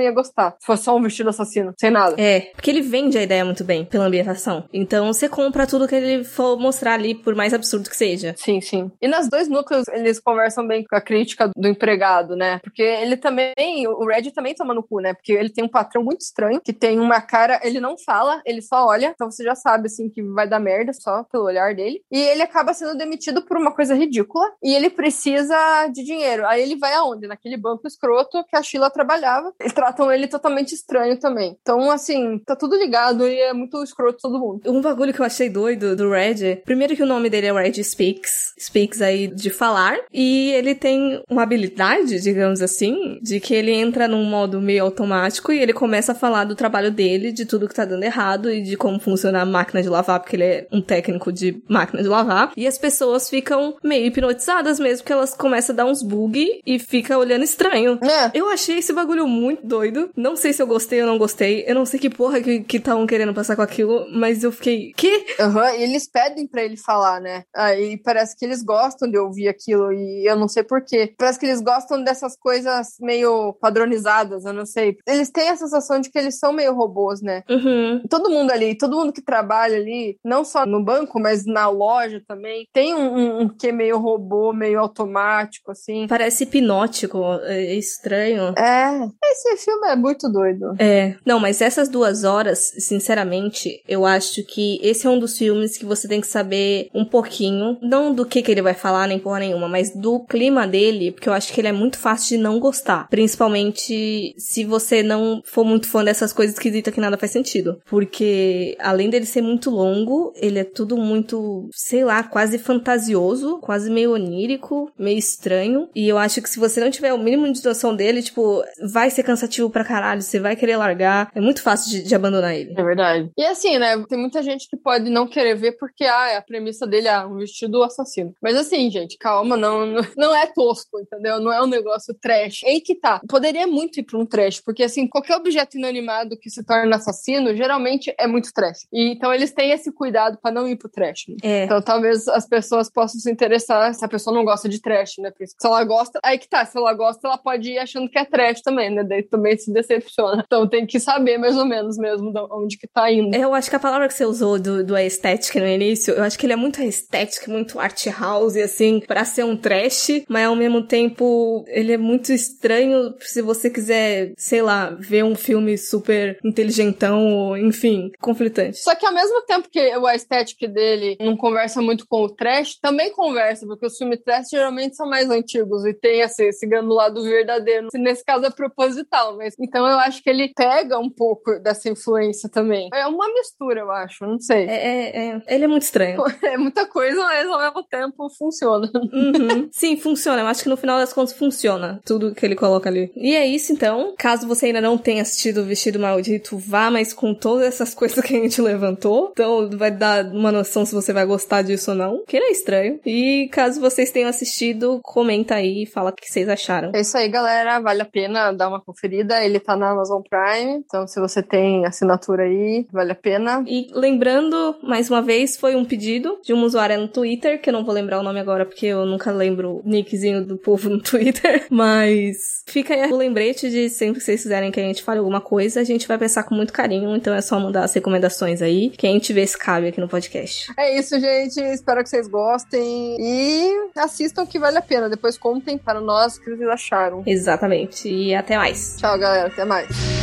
ia 0.00 0.12
gostar. 0.12 0.56
Se 0.60 0.66
fosse 0.66 0.84
só 0.84 0.96
um 0.96 1.02
vestido 1.02 1.30
assassino, 1.30 1.72
sem 1.80 1.90
nada. 1.90 2.14
É, 2.18 2.40
porque 2.54 2.70
ele 2.70 2.82
vende 2.82 3.16
a 3.16 3.22
ideia 3.22 3.44
muito 3.44 3.64
bem 3.64 3.84
pela 3.84 4.06
ambientação. 4.06 4.68
Então 4.72 5.12
você 5.12 5.28
compra 5.28 5.66
tudo 5.66 5.88
que 5.88 5.94
ele 5.94 6.22
for 6.22 6.58
mostrar 6.58 6.94
ali, 6.94 7.14
por 7.14 7.34
mais 7.34 7.54
absurdo 7.54 7.88
que 7.88 7.96
seja. 7.96 8.34
Sim, 8.36 8.60
sim. 8.60 8.90
E 9.00 9.08
nas 9.08 9.28
dois 9.28 9.48
núcleos, 9.48 9.88
eles 9.88 10.20
conversam 10.20 10.66
bem 10.66 10.84
com 10.84 10.96
a 10.96 11.00
crítica 11.00 11.50
do 11.56 11.68
empregado, 11.68 12.36
né? 12.36 12.58
Porque 12.62 12.82
ele 12.82 13.16
também, 13.16 13.86
o 13.86 14.04
Red 14.06 14.30
também 14.32 14.54
toma 14.54 14.74
no 14.74 14.82
cu, 14.82 15.00
né? 15.00 15.14
Porque 15.14 15.32
ele 15.32 15.50
tem 15.50 15.64
um 15.64 15.68
patrão 15.68 16.02
muito 16.02 16.20
estranho, 16.20 16.60
que 16.60 16.72
tem 16.72 17.00
uma 17.00 17.20
cara, 17.20 17.60
ele 17.62 17.80
não 17.80 17.96
fala, 17.96 18.42
ele 18.44 18.60
só 18.60 18.86
olha, 18.86 19.12
então 19.14 19.30
você 19.30 19.42
já 19.42 19.54
sabe, 19.54 19.86
assim, 19.86 20.10
que 20.10 20.22
vai 20.22 20.48
dar 20.48 20.60
merda 20.60 20.92
só 20.92 21.24
pelo 21.24 21.44
olhar 21.44 21.74
dele. 21.74 22.02
E 22.10 22.17
ele 22.18 22.42
acaba 22.42 22.74
sendo 22.74 22.96
demitido 22.96 23.42
por 23.42 23.56
uma 23.56 23.72
coisa 23.72 23.94
ridícula, 23.94 24.46
e 24.62 24.74
ele 24.74 24.90
precisa 24.90 25.88
de 25.92 26.04
dinheiro. 26.04 26.46
Aí 26.46 26.62
ele 26.62 26.76
vai 26.76 26.94
aonde? 26.94 27.26
Naquele 27.26 27.56
banco 27.56 27.86
escroto 27.86 28.44
que 28.44 28.56
a 28.56 28.62
Sheila 28.62 28.90
trabalhava. 28.90 29.52
Eles 29.60 29.72
tratam 29.72 30.10
ele 30.10 30.26
totalmente 30.26 30.74
estranho 30.74 31.18
também. 31.18 31.56
Então, 31.60 31.90
assim, 31.90 32.38
tá 32.40 32.56
tudo 32.56 32.76
ligado 32.76 33.26
e 33.26 33.38
é 33.40 33.52
muito 33.52 33.82
escroto 33.82 34.18
todo 34.22 34.38
mundo. 34.38 34.62
Um 34.66 34.80
bagulho 34.80 35.12
que 35.12 35.20
eu 35.20 35.26
achei 35.26 35.48
doido 35.48 35.96
do 35.96 36.10
Red, 36.10 36.62
primeiro 36.64 36.96
que 36.96 37.02
o 37.02 37.06
nome 37.06 37.30
dele 37.30 37.46
é 37.46 37.52
Red 37.52 37.82
Speaks, 37.82 38.54
Speaks 38.58 39.00
aí 39.00 39.28
de 39.28 39.50
falar, 39.50 39.98
e 40.12 40.50
ele 40.52 40.74
tem 40.74 41.22
uma 41.28 41.42
habilidade, 41.42 42.20
digamos 42.20 42.62
assim, 42.62 43.18
de 43.22 43.40
que 43.40 43.54
ele 43.54 43.72
entra 43.72 44.08
num 44.08 44.24
modo 44.24 44.60
meio 44.60 44.84
automático 44.84 45.52
e 45.52 45.58
ele 45.58 45.72
começa 45.72 46.12
a 46.12 46.14
falar 46.14 46.44
do 46.44 46.54
trabalho 46.54 46.90
dele, 46.90 47.32
de 47.32 47.44
tudo 47.44 47.68
que 47.68 47.74
tá 47.74 47.84
dando 47.84 48.02
errado 48.02 48.50
e 48.50 48.62
de 48.62 48.76
como 48.76 48.98
funciona 48.98 49.42
a 49.42 49.46
máquina 49.46 49.82
de 49.82 49.88
lavar, 49.88 50.20
porque 50.20 50.36
ele 50.36 50.44
é 50.44 50.66
um 50.72 50.80
técnico 50.80 51.32
de 51.32 51.62
máquina 51.68 52.02
de 52.02 52.07
lavar, 52.08 52.52
e 52.56 52.66
as 52.66 52.78
pessoas 52.78 53.28
ficam 53.28 53.76
meio 53.82 54.06
hipnotizadas 54.06 54.78
mesmo, 54.78 54.98
porque 54.98 55.12
elas 55.12 55.34
começam 55.34 55.74
a 55.74 55.76
dar 55.76 55.84
uns 55.86 56.02
bug 56.02 56.60
e 56.66 56.78
fica 56.78 57.16
olhando 57.16 57.44
estranho. 57.44 57.98
É. 58.02 58.30
Eu 58.34 58.48
achei 58.48 58.78
esse 58.78 58.92
bagulho 58.92 59.26
muito 59.26 59.66
doido. 59.66 60.10
Não 60.16 60.36
sei 60.36 60.52
se 60.52 60.62
eu 60.62 60.66
gostei 60.66 61.00
ou 61.00 61.06
não 61.06 61.18
gostei. 61.18 61.64
Eu 61.66 61.74
não 61.74 61.84
sei 61.84 62.00
que 62.00 62.10
porra 62.10 62.40
que 62.40 62.76
estavam 62.76 63.06
querendo 63.06 63.34
passar 63.34 63.56
com 63.56 63.62
aquilo, 63.62 64.06
mas 64.12 64.42
eu 64.42 64.52
fiquei. 64.52 64.92
Que? 64.96 65.26
Aham, 65.40 65.62
uhum, 65.62 65.78
e 65.78 65.82
eles 65.82 66.08
pedem 66.08 66.46
para 66.46 66.62
ele 66.62 66.76
falar, 66.76 67.20
né? 67.20 67.44
Aí 67.54 67.96
parece 67.98 68.36
que 68.36 68.44
eles 68.44 68.62
gostam 68.62 69.10
de 69.10 69.18
ouvir 69.18 69.48
aquilo 69.48 69.92
e 69.92 70.28
eu 70.28 70.36
não 70.36 70.48
sei 70.48 70.62
porquê. 70.62 71.14
Parece 71.16 71.38
que 71.38 71.46
eles 71.46 71.60
gostam 71.60 72.02
dessas 72.02 72.36
coisas 72.36 72.96
meio 73.00 73.52
padronizadas, 73.54 74.44
eu 74.44 74.52
não 74.52 74.66
sei. 74.66 74.96
Eles 75.06 75.30
têm 75.30 75.50
a 75.50 75.56
sensação 75.56 76.00
de 76.00 76.10
que 76.10 76.18
eles 76.18 76.38
são 76.38 76.52
meio 76.52 76.74
robôs, 76.74 77.20
né? 77.20 77.42
Uhum. 77.48 78.02
Todo 78.08 78.30
mundo 78.30 78.50
ali, 78.50 78.76
todo 78.76 78.96
mundo 78.96 79.12
que 79.12 79.22
trabalha 79.22 79.76
ali, 79.76 80.18
não 80.24 80.44
só 80.44 80.64
no 80.64 80.82
banco, 80.82 81.20
mas 81.20 81.44
na 81.44 81.68
loja 81.68 81.97
também, 82.26 82.66
tem 82.72 82.94
um, 82.94 83.42
um, 83.42 83.48
que 83.48 83.72
meio 83.72 83.98
robô, 83.98 84.52
meio 84.52 84.80
automático, 84.80 85.70
assim. 85.70 86.06
Parece 86.08 86.44
hipnótico, 86.44 87.18
é 87.44 87.74
estranho. 87.74 88.54
É, 88.58 89.08
esse 89.30 89.56
filme 89.64 89.88
é 89.88 89.96
muito 89.96 90.30
doido. 90.30 90.74
É, 90.78 91.16
não, 91.24 91.38
mas 91.38 91.60
essas 91.60 91.88
duas 91.88 92.24
horas, 92.24 92.58
sinceramente, 92.78 93.82
eu 93.88 94.04
acho 94.04 94.44
que 94.44 94.78
esse 94.82 95.06
é 95.06 95.10
um 95.10 95.18
dos 95.18 95.36
filmes 95.36 95.76
que 95.76 95.84
você 95.84 96.08
tem 96.08 96.20
que 96.20 96.26
saber 96.26 96.88
um 96.94 97.04
pouquinho, 97.04 97.78
não 97.82 98.14
do 98.14 98.26
que 98.26 98.42
que 98.42 98.50
ele 98.50 98.62
vai 98.62 98.74
falar, 98.74 99.06
nem 99.06 99.18
porra 99.18 99.40
nenhuma, 99.40 99.68
mas 99.68 99.94
do 99.94 100.20
clima 100.24 100.66
dele, 100.66 101.12
porque 101.12 101.28
eu 101.28 101.32
acho 101.32 101.52
que 101.52 101.60
ele 101.60 101.68
é 101.68 101.72
muito 101.72 101.98
fácil 101.98 102.36
de 102.36 102.42
não 102.42 102.58
gostar. 102.58 103.08
Principalmente 103.08 104.34
se 104.38 104.64
você 104.64 105.02
não 105.02 105.42
for 105.44 105.64
muito 105.64 105.88
fã 105.88 106.04
dessas 106.04 106.32
coisas 106.32 106.54
esquisitas 106.54 106.92
que 106.92 107.00
nada 107.00 107.18
faz 107.18 107.32
sentido. 107.32 107.80
Porque, 107.86 108.76
além 108.78 109.10
dele 109.10 109.26
ser 109.26 109.42
muito 109.42 109.70
longo, 109.70 110.32
ele 110.36 110.58
é 110.58 110.64
tudo 110.64 110.96
muito, 110.96 111.68
sei 111.88 112.04
lá, 112.04 112.22
quase 112.22 112.58
fantasioso, 112.58 113.58
quase 113.60 113.90
meio 113.90 114.12
onírico, 114.12 114.92
meio 114.98 115.18
estranho. 115.18 115.88
E 115.94 116.06
eu 116.06 116.18
acho 116.18 116.42
que 116.42 116.50
se 116.50 116.58
você 116.58 116.80
não 116.80 116.90
tiver 116.90 117.14
o 117.14 117.18
mínimo 117.18 117.50
de 117.50 117.64
noção 117.64 117.96
dele, 117.96 118.22
tipo, 118.22 118.62
vai 118.92 119.08
ser 119.08 119.22
cansativo 119.22 119.70
pra 119.70 119.82
caralho, 119.82 120.20
você 120.20 120.38
vai 120.38 120.54
querer 120.54 120.76
largar. 120.76 121.30
É 121.34 121.40
muito 121.40 121.62
fácil 121.62 121.90
de, 121.90 122.02
de 122.02 122.14
abandonar 122.14 122.54
ele. 122.54 122.74
É 122.76 122.82
verdade. 122.82 123.30
E 123.38 123.42
assim, 123.42 123.78
né, 123.78 124.04
tem 124.06 124.18
muita 124.18 124.42
gente 124.42 124.68
que 124.68 124.76
pode 124.76 125.08
não 125.08 125.26
querer 125.26 125.54
ver 125.54 125.78
porque, 125.78 126.04
ah, 126.04 126.36
a 126.36 126.42
premissa 126.42 126.86
dele 126.86 127.08
é 127.08 127.24
um 127.24 127.36
vestido 127.38 127.82
assassino. 127.82 128.34
Mas 128.42 128.54
assim, 128.54 128.90
gente, 128.90 129.16
calma, 129.16 129.56
não, 129.56 129.86
não 130.14 130.36
é 130.36 130.46
tosco, 130.46 131.00
entendeu? 131.00 131.40
Não 131.40 131.50
é 131.50 131.62
um 131.62 131.66
negócio 131.66 132.14
trash. 132.20 132.64
Aí 132.64 132.82
que 132.82 132.96
tá. 132.96 133.18
Poderia 133.26 133.66
muito 133.66 133.98
ir 133.98 134.02
pra 134.02 134.18
um 134.18 134.26
trash, 134.26 134.60
porque 134.60 134.82
assim, 134.82 135.08
qualquer 135.08 135.36
objeto 135.36 135.78
inanimado 135.78 136.36
que 136.38 136.50
se 136.50 136.62
torna 136.62 136.96
assassino, 136.96 137.56
geralmente 137.56 138.14
é 138.18 138.26
muito 138.26 138.52
trash. 138.52 138.86
E, 138.92 139.10
então 139.12 139.32
eles 139.32 139.52
têm 139.52 139.70
esse 139.70 139.90
cuidado 139.90 140.36
para 140.42 140.52
não 140.52 140.68
ir 140.68 140.76
pro 140.76 140.90
trash. 140.90 141.28
Né? 141.28 141.36
É. 141.42 141.64
Então 141.64 141.77
talvez 141.82 142.28
as 142.28 142.46
pessoas 142.46 142.90
possam 142.90 143.20
se 143.20 143.30
interessar 143.30 143.94
se 143.94 144.04
a 144.04 144.08
pessoa 144.08 144.34
não 144.34 144.44
gosta 144.44 144.68
de 144.68 144.80
trash, 144.80 145.18
né? 145.18 145.32
Se 145.38 145.66
ela 145.66 145.84
gosta, 145.84 146.20
aí 146.22 146.38
que 146.38 146.48
tá. 146.48 146.64
Se 146.64 146.76
ela 146.76 146.92
gosta, 146.94 147.26
ela 147.26 147.38
pode 147.38 147.72
ir 147.72 147.78
achando 147.78 148.08
que 148.08 148.18
é 148.18 148.24
trash 148.24 148.60
também, 148.62 148.90
né? 148.90 149.04
Daí 149.04 149.22
também 149.22 149.56
se 149.56 149.72
decepciona. 149.72 150.44
Então 150.46 150.68
tem 150.68 150.86
que 150.86 150.98
saber 151.00 151.38
mais 151.38 151.56
ou 151.56 151.64
menos 151.64 151.96
mesmo 151.96 152.32
de 152.32 152.40
onde 152.50 152.78
que 152.78 152.86
tá 152.86 153.10
indo. 153.10 153.34
Eu 153.34 153.54
acho 153.54 153.70
que 153.70 153.76
a 153.76 153.80
palavra 153.80 154.08
que 154.08 154.14
você 154.14 154.24
usou 154.24 154.58
do, 154.58 154.84
do 154.84 154.96
estética 154.96 155.60
no 155.60 155.66
início, 155.66 156.14
eu 156.14 156.22
acho 156.22 156.38
que 156.38 156.46
ele 156.46 156.52
é 156.52 156.56
muito 156.56 156.82
estético, 156.82 157.50
muito 157.50 157.78
art 157.78 158.06
house, 158.06 158.56
assim, 158.56 159.00
para 159.00 159.24
ser 159.24 159.44
um 159.44 159.56
trash, 159.56 160.22
mas 160.28 160.46
ao 160.46 160.56
mesmo 160.56 160.82
tempo 160.82 161.64
ele 161.68 161.92
é 161.92 161.98
muito 161.98 162.32
estranho 162.32 163.14
se 163.20 163.42
você 163.42 163.70
quiser, 163.70 164.32
sei 164.36 164.62
lá, 164.62 164.90
ver 164.90 165.24
um 165.24 165.34
filme 165.34 165.76
super 165.76 166.38
inteligentão, 166.44 167.26
ou, 167.34 167.56
enfim, 167.56 168.10
conflitante. 168.20 168.78
Só 168.78 168.94
que 168.94 169.06
ao 169.06 169.14
mesmo 169.14 169.42
tempo 169.42 169.68
que 169.70 169.78
a 169.78 170.14
estética 170.14 170.68
dele 170.68 171.16
não 171.20 171.36
conversa 171.36 171.67
muito 171.76 172.06
com 172.06 172.22
o 172.22 172.28
trash, 172.28 172.78
também 172.80 173.12
conversa, 173.12 173.66
porque 173.66 173.86
os 173.86 173.96
filmes 173.96 174.20
trash 174.24 174.48
geralmente 174.50 174.96
são 174.96 175.08
mais 175.08 175.30
antigos 175.30 175.84
e 175.84 175.92
tem 175.92 176.20
esse, 176.20 176.44
esse 176.44 176.66
granulado 176.66 177.22
verdadeiro. 177.22 177.88
Nesse 177.94 178.24
caso 178.24 178.44
é 178.44 178.50
proposital, 178.50 179.36
mas 179.36 179.54
então 179.58 179.86
eu 179.86 179.98
acho 179.98 180.22
que 180.22 180.30
ele 180.30 180.52
pega 180.54 180.98
um 180.98 181.10
pouco 181.10 181.58
dessa 181.58 181.88
influência 181.88 182.48
também. 182.48 182.88
É 182.92 183.06
uma 183.06 183.32
mistura, 183.32 183.80
eu 183.80 183.90
acho, 183.90 184.26
não 184.26 184.40
sei. 184.40 184.66
É, 184.66 184.74
é, 184.74 185.28
é. 185.28 185.42
ele 185.48 185.64
é 185.64 185.68
muito 185.68 185.82
estranho. 185.82 186.22
É 186.48 186.56
muita 186.56 186.86
coisa, 186.86 187.20
mas 187.20 187.46
ao 187.46 187.58
mesmo 187.58 187.82
tempo 187.82 188.28
funciona. 188.30 188.90
Uhum. 188.94 189.68
Sim, 189.72 189.96
funciona. 189.96 190.40
Eu 190.40 190.46
acho 190.46 190.62
que 190.62 190.68
no 190.68 190.76
final 190.76 190.98
das 190.98 191.12
contas 191.12 191.34
funciona 191.34 192.00
tudo 192.04 192.34
que 192.34 192.44
ele 192.44 192.54
coloca 192.54 192.88
ali. 192.88 193.12
E 193.14 193.34
é 193.34 193.46
isso 193.46 193.72
então. 193.72 194.14
Caso 194.16 194.46
você 194.46 194.66
ainda 194.66 194.80
não 194.80 194.96
tenha 194.96 195.22
assistido 195.22 195.60
o 195.60 195.64
Vestido 195.64 195.98
Maldito, 195.98 196.56
vá, 196.56 196.90
mas 196.90 197.12
com 197.12 197.34
todas 197.34 197.66
essas 197.66 197.92
coisas 197.94 198.24
que 198.24 198.36
a 198.36 198.40
gente 198.40 198.60
levantou. 198.62 199.30
Então 199.32 199.68
vai 199.70 199.90
dar 199.90 200.24
uma 200.26 200.50
noção 200.52 200.86
se 200.86 200.94
você 200.94 201.12
vai 201.12 201.26
gostar 201.26 201.57
disso 201.62 201.92
ou 201.92 201.96
não. 201.96 202.24
Que 202.26 202.36
ele 202.36 202.46
é 202.46 202.52
estranho. 202.52 203.00
E 203.04 203.48
caso 203.52 203.80
vocês 203.80 204.10
tenham 204.10 204.28
assistido, 204.28 205.00
comenta 205.02 205.54
aí 205.56 205.82
e 205.82 205.86
fala 205.86 206.10
o 206.10 206.12
que 206.12 206.30
vocês 206.30 206.48
acharam. 206.48 206.92
É 206.94 207.00
isso 207.00 207.16
aí, 207.16 207.28
galera. 207.28 207.80
Vale 207.80 208.02
a 208.02 208.06
pena 208.06 208.52
dar 208.52 208.68
uma 208.68 208.80
conferida. 208.80 209.44
Ele 209.44 209.60
tá 209.60 209.76
na 209.76 209.90
Amazon 209.90 210.22
Prime. 210.22 210.82
Então, 210.86 211.06
se 211.06 211.20
você 211.20 211.42
tem 211.42 211.86
assinatura 211.86 212.44
aí, 212.44 212.86
vale 212.92 213.12
a 213.12 213.14
pena. 213.14 213.64
E 213.66 213.88
lembrando, 213.92 214.76
mais 214.82 215.10
uma 215.10 215.22
vez, 215.22 215.56
foi 215.56 215.74
um 215.74 215.84
pedido 215.84 216.38
de 216.44 216.52
uma 216.52 216.64
usuária 216.64 216.96
no 216.96 217.08
Twitter, 217.08 217.60
que 217.60 217.70
eu 217.70 217.72
não 217.72 217.84
vou 217.84 217.94
lembrar 217.94 218.20
o 218.20 218.22
nome 218.22 218.40
agora 218.40 218.64
porque 218.64 218.86
eu 218.86 219.04
nunca 219.06 219.30
lembro 219.32 219.82
o 219.84 219.88
nickzinho 219.88 220.44
do 220.44 220.56
povo 220.56 220.88
no 220.88 221.00
Twitter. 221.02 221.66
Mas 221.70 222.62
fica 222.66 222.94
aí 222.94 223.10
o 223.10 223.16
lembrete 223.16 223.70
de 223.70 223.88
sempre 223.88 224.18
que 224.18 224.24
vocês 224.24 224.42
quiserem 224.42 224.70
que 224.70 224.80
a 224.80 224.82
gente 224.82 225.02
fale 225.02 225.18
alguma 225.18 225.40
coisa, 225.40 225.80
a 225.80 225.84
gente 225.84 226.06
vai 226.06 226.18
pensar 226.18 226.42
com 226.44 226.54
muito 226.54 226.72
carinho. 226.72 227.14
Então 227.16 227.34
é 227.34 227.40
só 227.40 227.58
mandar 227.58 227.84
as 227.84 227.94
recomendações 227.94 228.62
aí, 228.62 228.90
que 228.90 229.06
a 229.06 229.10
gente 229.10 229.32
vê 229.32 229.46
se 229.46 229.56
cabe 229.56 229.88
aqui 229.88 230.00
no 230.00 230.08
podcast. 230.08 230.72
É 230.78 230.98
isso, 230.98 231.18
gente. 231.18 231.47
Gente. 231.48 231.60
Espero 231.72 232.02
que 232.02 232.08
vocês 232.08 232.28
gostem. 232.28 233.16
E 233.18 233.90
assistam 233.96 234.46
que 234.46 234.58
vale 234.58 234.78
a 234.78 234.82
pena. 234.82 235.08
Depois 235.08 235.36
contem 235.36 235.78
para 235.78 236.00
nós 236.00 236.36
o 236.36 236.40
que 236.40 236.54
vocês 236.54 236.68
acharam. 236.68 237.22
Exatamente. 237.26 238.08
E 238.08 238.34
até 238.34 238.56
mais. 238.56 238.96
Tchau, 238.98 239.18
galera. 239.18 239.48
Até 239.48 239.64
mais. 239.64 240.17